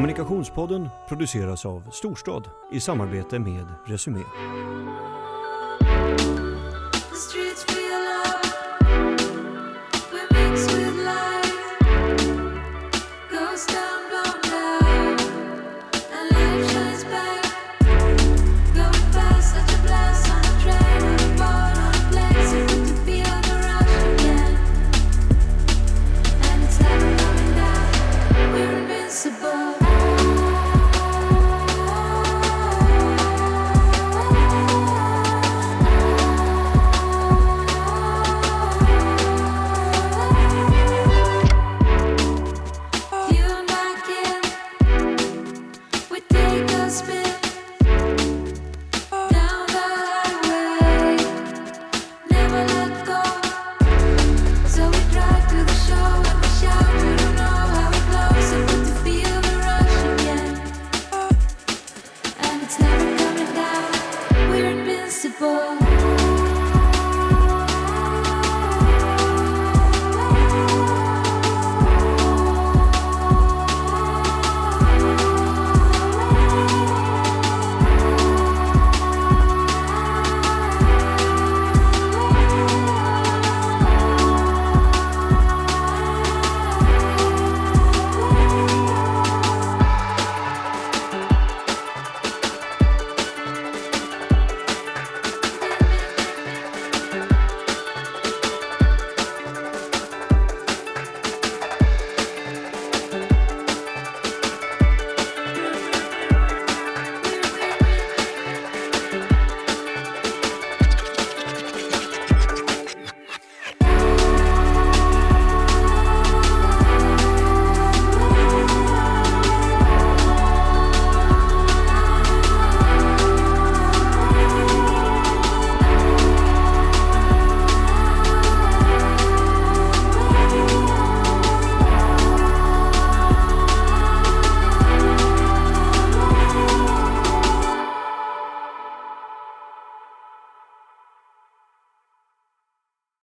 [0.00, 2.42] Kommunikationspodden produceras av Storstad
[2.72, 4.22] i samarbete med Resumé.